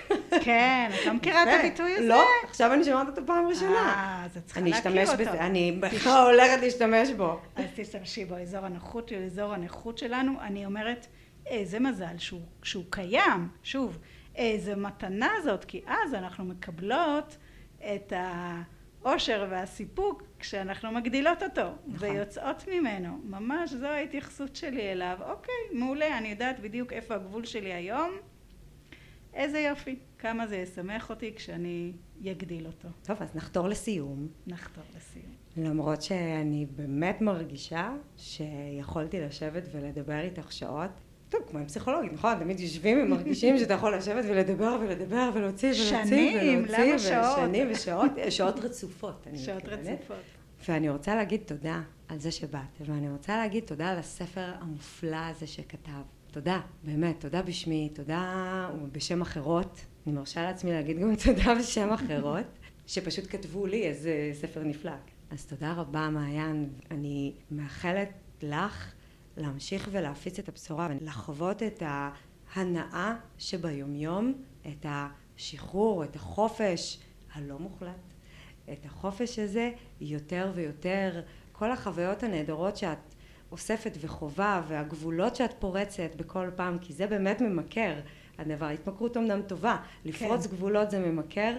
כן, 0.45 0.91
את 0.95 1.07
לא 1.07 1.13
מכירה 1.13 1.43
את 1.43 1.49
הביטוי 1.61 1.95
הזה? 1.97 2.09
לא, 2.09 2.25
עכשיו 2.49 2.73
אני 2.73 2.85
שומעת 2.85 3.09
אותו 3.09 3.27
פעם 3.27 3.47
ראשונה. 3.47 3.75
אה, 3.75 4.25
אז 4.25 4.37
את 4.37 4.45
צריכה 4.47 4.61
להכיר 4.61 5.11
אותו. 5.11 5.19
בזה, 5.19 5.41
אני 5.41 5.73
בכלל 5.81 6.31
הולכת 6.31 6.61
להשתמש 6.63 7.11
בו. 7.11 7.41
אז 7.57 7.65
תשתמשי 7.77 8.25
בו, 8.25 8.39
אזור 8.39 8.65
הנוחות 8.65 9.09
של 9.09 9.23
אזור 9.27 9.55
הנכות 9.55 9.99
שלנו, 9.99 10.33
אני 10.41 10.67
אומרת, 10.67 11.07
איזה 11.47 11.81
מזל 11.81 12.19
שהוא, 12.19 12.41
שהוא 12.63 12.85
קיים, 12.91 13.49
שוב, 13.63 13.99
איזה 14.37 14.77
מתנה 14.77 15.31
זאת, 15.45 15.65
כי 15.65 15.83
אז 15.87 16.15
אנחנו 16.15 16.45
מקבלות 16.45 17.37
את 17.79 18.13
האושר 18.17 19.47
והסיפוק 19.51 20.23
כשאנחנו 20.39 20.93
מגדילות 20.93 21.43
אותו 21.43 21.75
נכון. 21.87 22.09
ויוצאות 22.09 22.69
ממנו. 22.69 23.19
ממש 23.25 23.73
זו 23.73 23.87
ההתייחסות 23.87 24.57
שלי 24.57 24.93
אליו. 24.93 25.19
אוקיי, 25.21 25.55
מעולה, 25.73 26.19
אני 26.19 26.29
יודעת 26.29 26.61
בדיוק 26.61 26.93
איפה 26.93 27.15
הגבול 27.15 27.45
שלי 27.45 27.73
היום. 27.73 28.11
איזה 29.35 29.61
יופי, 29.61 29.99
כמה 30.19 30.47
זה 30.47 30.57
ישמח 30.57 31.11
אותי 31.11 31.35
כשאני 31.37 31.93
אגדיל 32.31 32.67
אותו. 32.67 32.89
טוב, 33.03 33.17
אז 33.21 33.35
נחתור 33.35 33.69
לסיום. 33.69 34.29
נחתור 34.47 34.85
לסיום. 34.97 35.33
למרות 35.57 36.03
שאני 36.03 36.67
באמת 36.77 37.21
מרגישה 37.21 37.93
שיכולתי 38.17 39.21
לשבת 39.21 39.63
ולדבר 39.73 40.21
איתך 40.21 40.53
שעות. 40.53 40.91
טוב, 41.33 41.41
כמו 41.51 41.59
עם 41.59 41.67
פסיכולוגית, 41.67 42.13
נכון? 42.13 42.39
תמיד 42.39 42.61
יושבים 42.61 42.99
ומרגישים 43.03 43.59
שאתה 43.59 43.75
יכול 43.75 43.97
לשבת 43.97 44.25
ולדבר 44.29 44.79
ולדבר 44.81 45.31
ולהוציא 45.35 45.69
ולהוציא 45.69 46.05
שנים, 46.05 46.59
ולהוציא. 46.65 46.85
למה 46.85 46.99
שעות? 46.99 47.37
שנים 47.37 47.69
ושעות, 47.71 48.11
שעות 48.31 48.59
רצופות. 48.59 49.27
שעות. 49.37 49.63
רצופות. 49.65 50.17
ואני 50.69 50.89
רוצה 50.91 51.15
להגיד 51.15 51.41
תודה 51.47 51.83
על 52.09 52.19
זה 52.19 52.31
שבאת, 52.31 52.81
ואני 52.81 53.11
רוצה 53.11 53.37
להגיד 53.37 53.65
תודה 53.65 53.89
על 53.89 53.99
הספר 53.99 54.53
המופלא 54.61 55.17
הזה 55.17 55.47
שכתב. 55.47 56.03
תודה, 56.31 56.61
באמת, 56.85 57.21
תודה 57.21 57.43
בשמי, 57.43 57.89
תודה 57.95 58.71
בשם 58.93 59.23
אחרות. 59.23 59.81
אני 60.07 60.15
מרשה 60.15 60.43
לעצמי 60.43 60.73
להגיד 60.73 60.99
גם 60.99 61.15
תודה 61.25 61.55
בשם 61.55 61.93
אחרות, 61.93 62.47
שפשוט 62.87 63.25
כתבו 63.29 63.67
לי 63.67 63.87
איזה 63.87 64.31
ספר 64.33 64.63
נפלא. 64.65 64.93
אז 65.31 65.47
תודה 65.47 65.73
רבה, 65.73 66.09
מעיין. 66.09 66.69
אני 66.91 67.33
מאחלת 67.51 68.11
לך 68.43 68.93
להמשיך 69.37 69.89
ולהפיץ 69.93 70.39
את 70.39 70.49
הבשורה 70.49 70.89
ולחוות 71.01 71.63
את 71.63 71.83
ההנאה 72.55 73.15
שביומיום, 73.39 74.33
את 74.67 74.87
השחרור, 74.89 76.05
את 76.05 76.17
החופש 76.17 76.99
הלא 77.33 77.59
מוחלט. 77.59 78.13
את 78.73 78.87
החופש 78.87 79.39
הזה 79.39 79.71
יותר 80.01 80.53
ויותר, 80.55 81.23
כל 81.53 81.71
החוויות 81.71 82.23
הנהדרות 82.23 82.77
שאת 82.77 82.99
אוספת 83.53 83.93
וחובה 84.01 84.63
והגבולות 84.69 85.37
שאת 85.37 85.55
פורצת 85.59 86.11
בכל 86.17 86.51
פעם, 86.57 86.79
כי 86.79 86.93
זה 86.93 87.07
באמת 87.07 87.41
ממכר. 87.41 87.95
הדבר, 88.39 88.67
התמכרות 88.67 89.17
אמנם 89.17 89.43
טובה, 89.43 89.77
לפרוץ 90.05 90.47
גבולות 90.47 90.91
זה 90.91 90.99
ממכר 90.99 91.57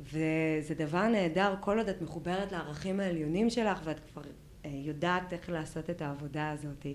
וזה 0.00 0.74
דבר 0.76 1.08
נהדר. 1.08 1.54
כל 1.60 1.78
עוד 1.78 1.88
את 1.88 2.02
מחוברת 2.02 2.52
לערכים 2.52 3.00
העליונים 3.00 3.50
שלך 3.50 3.80
ואת 3.84 4.00
כבר 4.12 4.22
יודעת 4.64 5.32
איך 5.32 5.50
לעשות 5.50 5.90
את 5.90 6.02
העבודה 6.02 6.50
הזאת. 6.50 6.86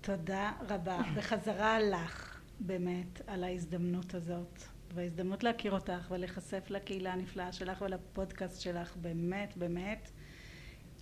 תודה 0.00 0.52
רבה. 0.68 1.00
בחזרה 1.16 1.80
לך, 1.80 2.40
באמת, 2.60 3.20
על 3.26 3.44
ההזדמנות 3.44 4.14
הזאת. 4.14 4.62
וההזדמנות 4.94 5.44
להכיר 5.44 5.72
אותך 5.72 6.10
ולהיחשף 6.10 6.70
לקהילה 6.70 7.12
הנפלאה 7.12 7.52
שלך 7.52 7.82
ולפודקאסט 7.82 8.60
שלך, 8.60 8.96
באמת, 8.96 9.56
באמת. 9.56 10.10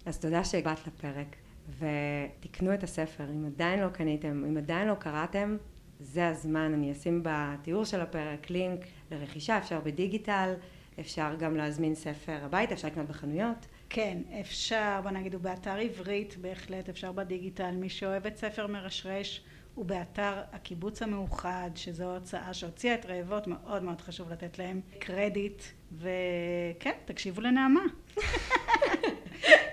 אז 0.06 0.18
תודה 0.18 0.44
שהגעת 0.44 0.86
לפרק 0.86 1.36
ותקנו 1.78 2.74
את 2.74 2.82
הספר 2.82 3.24
אם 3.30 3.46
עדיין 3.46 3.80
לא 3.80 3.88
קניתם 3.88 4.44
אם 4.48 4.56
עדיין 4.56 4.88
לא 4.88 4.94
קראתם 4.94 5.56
זה 6.00 6.28
הזמן 6.28 6.74
אני 6.74 6.92
אשים 6.92 7.20
בתיאור 7.24 7.84
של 7.84 8.00
הפרק 8.00 8.50
לינק 8.50 8.80
לרכישה 9.10 9.58
אפשר 9.58 9.80
בדיגיטל 9.80 10.54
אפשר 11.00 11.34
גם 11.38 11.56
להזמין 11.56 11.94
ספר 11.94 12.38
הביתה 12.44 12.74
אפשר 12.74 12.88
לקנות 12.88 13.08
בחנויות 13.08 13.66
כן, 13.94 14.18
אפשר, 14.40 15.00
בוא 15.02 15.10
נגיד, 15.10 15.34
הוא 15.34 15.42
באתר 15.42 15.76
עברית 15.76 16.36
בהחלט, 16.36 16.88
אפשר 16.88 17.12
בדיגיטל. 17.12 17.70
מי 17.70 17.88
שאוהב 17.88 18.26
את 18.26 18.36
ספר 18.36 18.66
מרשרש 18.66 19.44
הוא 19.74 19.84
באתר 19.84 20.42
הקיבוץ 20.52 21.02
המאוחד, 21.02 21.70
שזו 21.74 22.14
הוצאה 22.14 22.54
שהוציאה 22.54 22.94
את 22.94 23.06
רעבות, 23.06 23.46
מאוד 23.46 23.82
מאוד 23.82 24.00
חשוב 24.00 24.30
לתת 24.30 24.58
להם 24.58 24.80
קרדיט. 24.98 25.62
וכן, 25.92 26.92
תקשיבו 27.04 27.40
לנעמה. 27.40 27.80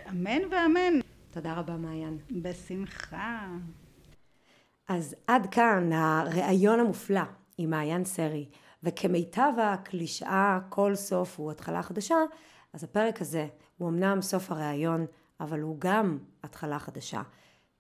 אמן 0.10 0.42
ואמן. 0.52 1.00
תודה 1.32 1.54
רבה 1.54 1.78
מעיין 1.78 2.18
בשמחה. 2.32 3.48
אז 4.88 5.16
עד 5.28 5.48
כאן 5.52 5.94
הראיון 5.94 6.80
המופלא 6.80 7.22
עם 7.58 7.70
מעיין 7.70 8.06
סרי, 8.06 8.46
וכמיטב 8.84 9.52
הקלישאה 9.62 10.60
כל 10.70 10.96
סוף 10.96 11.40
הוא 11.40 11.52
התחלה 11.52 11.84
חדשה, 11.84 12.16
אז 12.74 12.84
הפרק 12.84 13.22
הזה 13.22 13.48
הוא 13.78 13.90
אמנם 13.90 14.22
סוף 14.22 14.52
הראיון, 14.52 15.06
אבל 15.40 15.60
הוא 15.60 15.76
גם 15.80 16.18
התחלה 16.44 16.80
חדשה, 16.80 17.22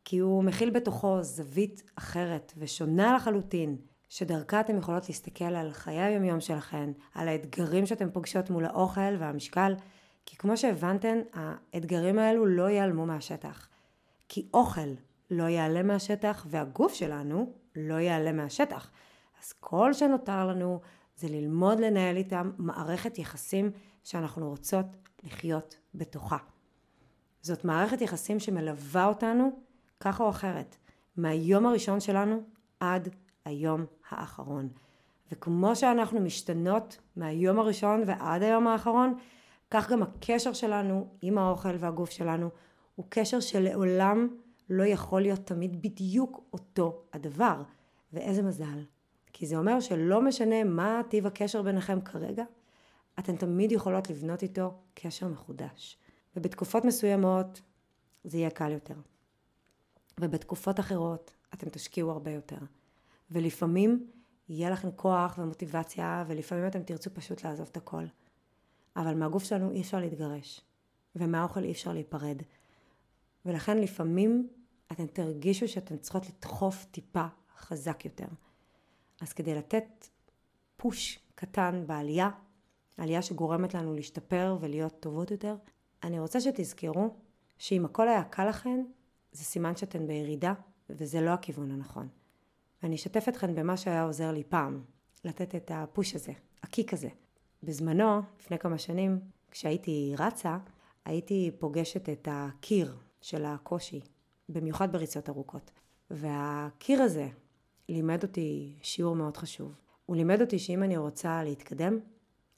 כי 0.05 0.17
הוא 0.17 0.43
מכיל 0.43 0.69
בתוכו 0.69 1.23
זווית 1.23 1.83
אחרת 1.95 2.53
ושונה 2.57 3.15
לחלוטין, 3.15 3.77
שדרכה 4.09 4.59
אתם 4.59 4.77
יכולות 4.77 5.09
להסתכל 5.09 5.55
על 5.55 5.73
חיי 5.73 6.01
היומיום 6.01 6.39
שלכם, 6.39 6.91
על 7.15 7.27
האתגרים 7.27 7.85
שאתם 7.85 8.11
פוגשות 8.11 8.49
מול 8.49 8.65
האוכל 8.65 9.15
והמשקל, 9.19 9.75
כי 10.25 10.37
כמו 10.37 10.57
שהבנתן, 10.57 11.19
האתגרים 11.33 12.19
האלו 12.19 12.45
לא 12.45 12.69
ייעלמו 12.69 13.05
מהשטח. 13.05 13.69
כי 14.29 14.47
אוכל 14.53 14.89
לא 15.31 15.43
ייעלם 15.43 15.87
מהשטח 15.87 16.45
והגוף 16.49 16.93
שלנו 16.93 17.53
לא 17.75 17.93
ייעלם 17.93 18.37
מהשטח. 18.37 18.91
אז 19.41 19.53
כל 19.53 19.93
שנותר 19.93 20.47
לנו 20.47 20.79
זה 21.17 21.27
ללמוד 21.27 21.79
לנהל 21.79 22.17
איתם 22.17 22.51
מערכת 22.57 23.17
יחסים 23.17 23.71
שאנחנו 24.03 24.49
רוצות 24.49 24.85
לחיות 25.23 25.77
בתוכה. 25.95 26.37
זאת 27.41 27.65
מערכת 27.65 28.01
יחסים 28.01 28.39
שמלווה 28.39 29.05
אותנו 29.05 29.59
ככה 29.99 30.23
או 30.23 30.29
אחרת, 30.29 30.75
מהיום 31.17 31.65
הראשון 31.65 31.99
שלנו 31.99 32.43
עד 32.79 33.09
היום 33.45 33.85
האחרון. 34.09 34.69
וכמו 35.31 35.75
שאנחנו 35.75 36.19
משתנות 36.19 36.97
מהיום 37.15 37.59
הראשון 37.59 38.03
ועד 38.07 38.43
היום 38.43 38.67
האחרון, 38.67 39.17
כך 39.71 39.91
גם 39.91 40.03
הקשר 40.03 40.53
שלנו 40.53 41.07
עם 41.21 41.37
האוכל 41.37 41.75
והגוף 41.79 42.09
שלנו 42.09 42.49
הוא 42.95 43.05
קשר 43.09 43.39
שלעולם 43.39 44.27
לא 44.69 44.83
יכול 44.83 45.21
להיות 45.21 45.39
תמיד 45.39 45.81
בדיוק 45.81 46.41
אותו 46.53 47.01
הדבר. 47.13 47.63
ואיזה 48.13 48.41
מזל. 48.43 48.83
כי 49.33 49.45
זה 49.45 49.57
אומר 49.57 49.79
שלא 49.79 50.21
משנה 50.21 50.63
מה 50.63 51.01
טיב 51.09 51.27
הקשר 51.27 51.61
ביניכם 51.61 52.01
כרגע, 52.01 52.43
אתן 53.19 53.35
תמיד 53.35 53.71
יכולות 53.71 54.09
לבנות 54.09 54.43
איתו 54.43 54.73
קשר 54.93 55.27
מחודש. 55.27 55.97
ובתקופות 56.35 56.85
מסוימות 56.85 57.61
זה 58.23 58.37
יהיה 58.37 58.49
קל 58.49 58.71
יותר. 58.71 58.95
ובתקופות 60.19 60.79
אחרות 60.79 61.33
אתם 61.53 61.69
תשקיעו 61.69 62.11
הרבה 62.11 62.31
יותר. 62.31 62.57
ולפעמים 63.31 64.07
יהיה 64.49 64.69
לכם 64.69 64.91
כוח 64.95 65.37
ומוטיבציה, 65.37 66.23
ולפעמים 66.27 66.67
אתם 66.67 66.83
תרצו 66.83 67.09
פשוט 67.13 67.43
לעזוב 67.43 67.67
את 67.71 67.77
הכל. 67.77 68.03
אבל 68.95 69.13
מהגוף 69.15 69.43
שלנו 69.43 69.71
אי 69.71 69.81
אפשר 69.81 69.99
להתגרש, 69.99 70.61
ומהאוכל 71.15 71.63
אי 71.63 71.71
אפשר 71.71 71.93
להיפרד. 71.93 72.41
ולכן 73.45 73.77
לפעמים 73.77 74.47
אתן 74.91 75.07
תרגישו 75.07 75.67
שאתן 75.67 75.97
צריכות 75.97 76.29
לדחוף 76.29 76.85
טיפה 76.91 77.25
חזק 77.57 78.05
יותר. 78.05 78.27
אז 79.21 79.33
כדי 79.33 79.55
לתת 79.55 80.07
פוש 80.77 81.19
קטן 81.35 81.83
בעלייה, 81.87 82.29
עלייה 82.99 83.21
שגורמת 83.21 83.73
לנו 83.73 83.95
להשתפר 83.95 84.57
ולהיות 84.59 84.99
טובות 84.99 85.31
יותר, 85.31 85.55
אני 86.03 86.19
רוצה 86.19 86.41
שתזכרו 86.41 87.15
שאם 87.57 87.85
הכל 87.85 88.07
היה 88.07 88.23
קל 88.23 88.49
לכן, 88.49 88.83
זה 89.31 89.43
סימן 89.43 89.75
שאתן 89.75 90.07
בירידה, 90.07 90.53
וזה 90.89 91.21
לא 91.21 91.29
הכיוון 91.29 91.71
הנכון. 91.71 92.07
ואני 92.83 92.95
אשתף 92.95 93.29
אתכן 93.29 93.55
במה 93.55 93.77
שהיה 93.77 94.03
עוזר 94.03 94.31
לי 94.31 94.43
פעם, 94.43 94.83
לתת 95.25 95.55
את 95.55 95.71
הפוש 95.73 96.15
הזה, 96.15 96.31
הקיק 96.63 96.93
הזה. 96.93 97.09
בזמנו, 97.63 98.21
לפני 98.39 98.59
כמה 98.59 98.77
שנים, 98.77 99.19
כשהייתי 99.51 100.13
רצה, 100.17 100.57
הייתי 101.05 101.51
פוגשת 101.59 102.09
את 102.09 102.27
הקיר 102.31 102.97
של 103.21 103.45
הקושי, 103.45 104.01
במיוחד 104.49 104.91
בריצות 104.91 105.29
ארוכות. 105.29 105.71
והקיר 106.11 107.01
הזה 107.01 107.27
לימד 107.89 108.23
אותי 108.23 108.77
שיעור 108.81 109.15
מאוד 109.15 109.37
חשוב. 109.37 109.75
הוא 110.05 110.15
לימד 110.15 110.41
אותי 110.41 110.59
שאם 110.59 110.83
אני 110.83 110.97
רוצה 110.97 111.43
להתקדם, 111.43 111.99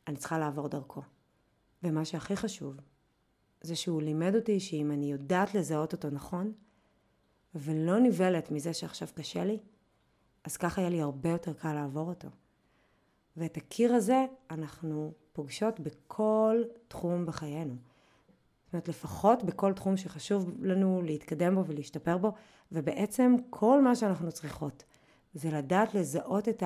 אני 0.08 0.16
צריכה 0.16 0.40
לעבור 0.40 0.68
דרכו. 0.68 1.02
ומה 1.84 2.06
שהכי 2.06 2.36
חשוב, 2.36 2.76
זה 3.62 3.76
שהוא 3.76 4.02
לימד 4.02 4.36
אותי 4.36 4.60
שאם 4.60 4.92
אני 4.92 5.12
יודעת 5.12 5.56
לזהות 5.56 5.94
אותו 5.94 6.10
נכון, 6.10 6.54
ולא 7.56 8.00
נבהלת 8.00 8.52
מזה 8.52 8.74
שעכשיו 8.74 9.08
קשה 9.16 9.44
לי, 9.44 9.60
אז 10.44 10.58
ככה 10.58 10.82
יהיה 10.82 10.90
לי 10.90 11.02
הרבה 11.02 11.30
יותר 11.30 11.54
קל 11.54 11.74
לעבור 11.74 12.10
אותו. 12.10 12.28
ואת 13.38 13.58
הקיר 13.58 13.94
הזה 13.94 14.26
אנחנו 14.52 15.14
פוגשות 15.34 15.80
בכל 15.80 16.64
תחום 16.88 17.26
בחיינו. 17.26 17.76
זאת 18.66 18.74
אומרת, 18.74 18.88
לפחות 18.88 19.44
בכל 19.44 19.74
תחום 19.74 19.98
שחשוב 19.98 20.64
לנו 20.64 21.02
להתקדם 21.02 21.56
בו 21.56 21.66
ולהשתפר 21.66 22.18
בו, 22.18 22.32
ובעצם 22.72 23.36
כל 23.50 23.82
מה 23.82 23.96
שאנחנו 23.96 24.32
צריכות 24.32 24.84
זה 25.34 25.52
לדעת 25.52 25.94
לזהות 25.94 26.50
את 26.50 26.64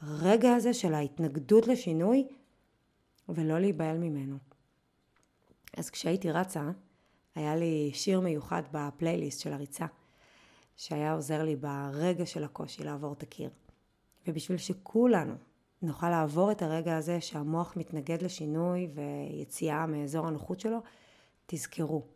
הרגע 0.00 0.54
הזה 0.54 0.74
של 0.74 0.94
ההתנגדות 0.94 1.66
לשינוי 1.66 2.28
ולא 3.28 3.58
להיבהל 3.58 3.98
ממנו. 3.98 4.36
אז 5.76 5.90
כשהייתי 5.90 6.30
רצה, 6.30 6.70
היה 7.34 7.56
לי 7.56 7.90
שיר 7.94 8.20
מיוחד 8.20 8.62
בפלייליסט 8.72 9.40
של 9.40 9.52
הריצה, 9.52 9.86
שהיה 10.76 11.12
עוזר 11.14 11.42
לי 11.42 11.56
ברגע 11.56 12.26
של 12.26 12.44
הקושי 12.44 12.84
לעבור 12.84 13.12
את 13.12 13.22
הקיר. 13.22 13.50
ובשביל 14.26 14.58
שכולנו 14.58 15.34
נוכל 15.82 16.10
לעבור 16.10 16.52
את 16.52 16.62
הרגע 16.62 16.96
הזה 16.96 17.20
שהמוח 17.20 17.76
מתנגד 17.76 18.22
לשינוי 18.22 18.88
ויציאה 18.94 19.86
מאזור 19.86 20.26
הנוחות 20.26 20.60
שלו, 20.60 20.78
תזכרו 21.46 22.06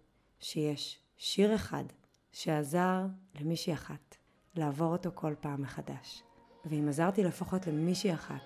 שיש 0.41 0.99
שיר 1.17 1.55
אחד 1.55 1.85
שעזר 2.33 3.07
למישהי 3.41 3.75
אחת 3.75 4.17
לעבור 4.55 4.93
אותו 4.93 5.11
כל 5.15 5.35
פעם 5.41 5.63
מחדש. 5.63 6.23
ואם 6.65 6.89
עזרתי 6.89 7.25
לפחות 7.25 7.67
למישהי 7.67 8.15
אחת 8.15 8.41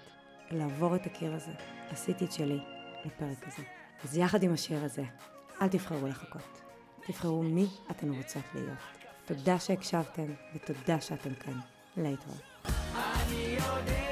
לעבור 0.50 0.96
את 0.96 1.06
הקיר 1.06 1.34
הזה, 1.34 1.52
עשיתי 1.90 2.24
את 2.24 2.32
שלי 2.32 2.58
לפרק 3.04 3.46
הזה. 3.46 3.62
אז 4.04 4.16
יחד 4.16 4.42
עם 4.42 4.52
השיר 4.52 4.84
הזה, 4.84 5.04
אל 5.62 5.68
תבחרו 5.68 6.06
לחכות. 6.06 6.60
תבחרו 7.06 7.42
מי 7.42 7.66
אתן 7.90 8.10
רוצות 8.10 8.44
להיות. 8.54 8.78
תודה 9.24 9.58
שהקשבתם 9.58 10.26
ותודה 10.54 11.00
שאתם 11.00 11.34
כאן. 11.34 11.60
להתראות. 11.96 12.42
אני 12.64 13.56
יודע 13.58 14.09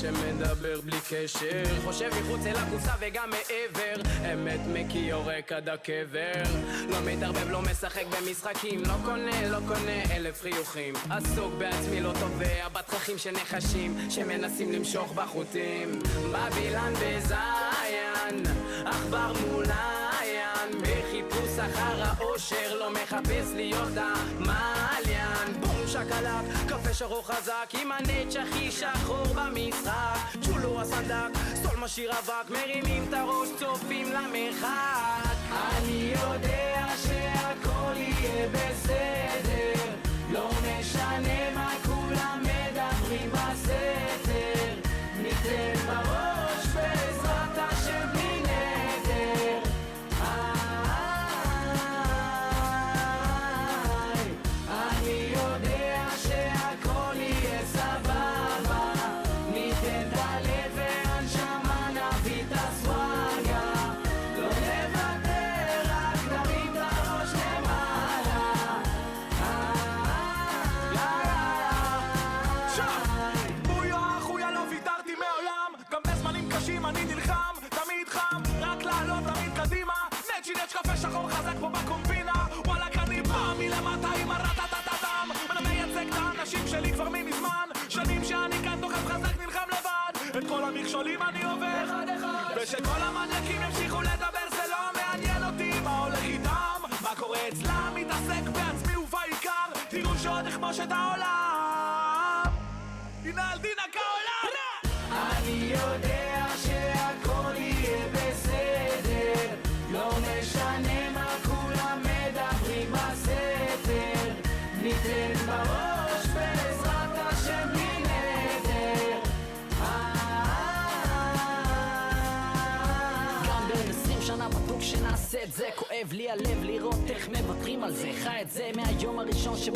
שמדבר 0.00 0.80
בלי 0.80 0.98
קשר. 1.10 1.62
חושב 1.84 2.10
מחוץ 2.20 2.46
אל 2.46 2.56
הקופסה 2.56 2.92
וגם 3.00 3.30
מעבר. 3.30 4.02
אמת 4.32 4.60
מקיא 4.72 5.10
יורק 5.10 5.52
עד 5.52 5.68
הקבר. 5.68 6.42
לא 6.88 6.96
מתערבב, 7.06 7.50
לא 7.50 7.62
משחק 7.62 8.04
במשחקים. 8.06 8.82
לא 8.84 8.94
קונה, 9.04 9.48
לא 9.48 9.58
קונה 9.68 10.16
אלף 10.16 10.42
חיוכים. 10.42 10.94
עסוק 11.10 11.54
בעצמי, 11.58 12.00
לא 12.00 12.12
תובע 12.20 12.68
בתככים 12.68 13.18
של 13.18 13.30
נחשים 13.30 13.96
שמנסים 14.10 14.72
למשוך 14.72 15.12
בחוטים. 15.12 15.98
בבילן 16.32 16.92
בזיין 16.92 18.42
עכבר 18.84 19.32
מולעין 19.50 20.82
בחיפוש 20.82 21.58
אחר 21.58 22.02
האושר 22.02 22.78
לא 22.78 22.90
מחפש 22.90 23.52
להיות 23.54 23.92
בום 23.94 24.85
שקלק, 25.96 26.68
קפה 26.68 26.94
שחור 26.94 27.26
חזק 27.26 27.70
עם 27.80 27.92
הנץ' 27.92 28.36
הכי 28.36 28.70
שחור 28.70 29.24
במשחק. 29.34 30.18
צ'ולו 30.42 30.80
הסנדק, 30.80 31.38
סול 31.62 31.76
משאיר 31.80 32.10
אבק 32.10 32.50
מרימים 32.50 33.04
את 33.08 33.14
הראש, 33.14 33.48
צופים 33.58 34.12
למרחק. 34.12 35.36
אני 35.50 36.12
יודע 36.12 36.86
שהכל 37.02 37.92
יהיה 37.96 38.48
בסדר 38.48 39.84
לא 40.32 40.50
משנה 40.62 41.55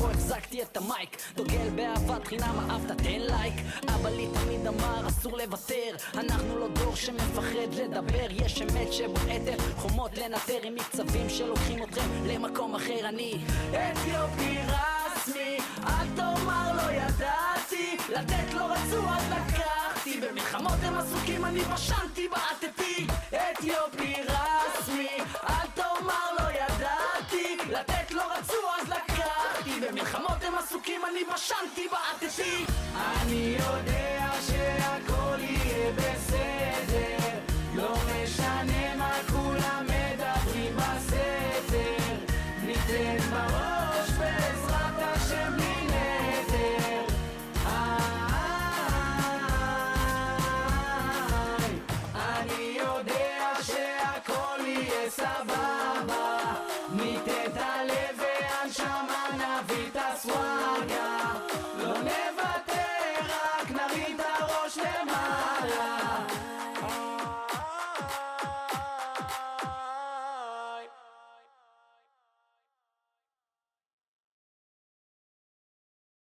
שבו 0.01 0.11
החזקתי 0.11 0.63
את 0.63 0.77
המייק. 0.77 1.17
דוגל 1.37 1.71
באהבת 1.75 2.27
חינם 2.27 2.71
אהבת 2.71 2.99
תן 3.03 3.21
לייק. 3.21 3.55
אבא 3.89 4.09
לי 4.09 4.29
תמיד 4.35 4.67
אמר 4.67 5.09
אסור 5.09 5.39
לוותר. 5.39 5.97
אנחנו 6.15 6.59
לא 6.59 6.69
דור 6.69 6.97
שמפחד 6.97 7.75
לדבר. 7.77 8.27
יש 8.31 8.63
אמת 8.63 8.93
שבועטת 8.93 9.61
חומות 9.77 10.19
לנטר. 10.19 10.59
עם 10.63 10.75
מקצבים 10.75 11.29
שלוקחים 11.29 11.83
אתכם 11.83 12.09
למקום 12.27 12.75
אחר. 12.75 13.09
אני 13.09 13.45
אתיופי 13.71 14.59
רסמי 14.69 15.59
אל 15.87 16.07
תאמר 16.17 16.73
לא 16.77 16.93
ידעתי. 16.93 17.97
לתת 18.09 18.55
לא 18.55 18.65
רצו 18.65 19.09
אז 19.09 19.25
לקחתי. 19.31 20.21
במלחמות 20.21 20.79
הם 20.83 20.95
עסוקים 20.99 21.45
אני 21.45 21.61
פשנתי 21.61 22.29
בעטתי. 22.29 23.07
אתיופי 23.29 24.15
רסמי 24.23 24.60
משחקים 30.91 31.05
אני 31.05 31.24
בשנתי 31.24 31.88
בעטתי. 31.88 32.64
אני 32.95 33.57
יודע 33.59 34.30
שהכל 34.47 35.41
יהיה 35.41 35.93
בסדר. 35.93 36.30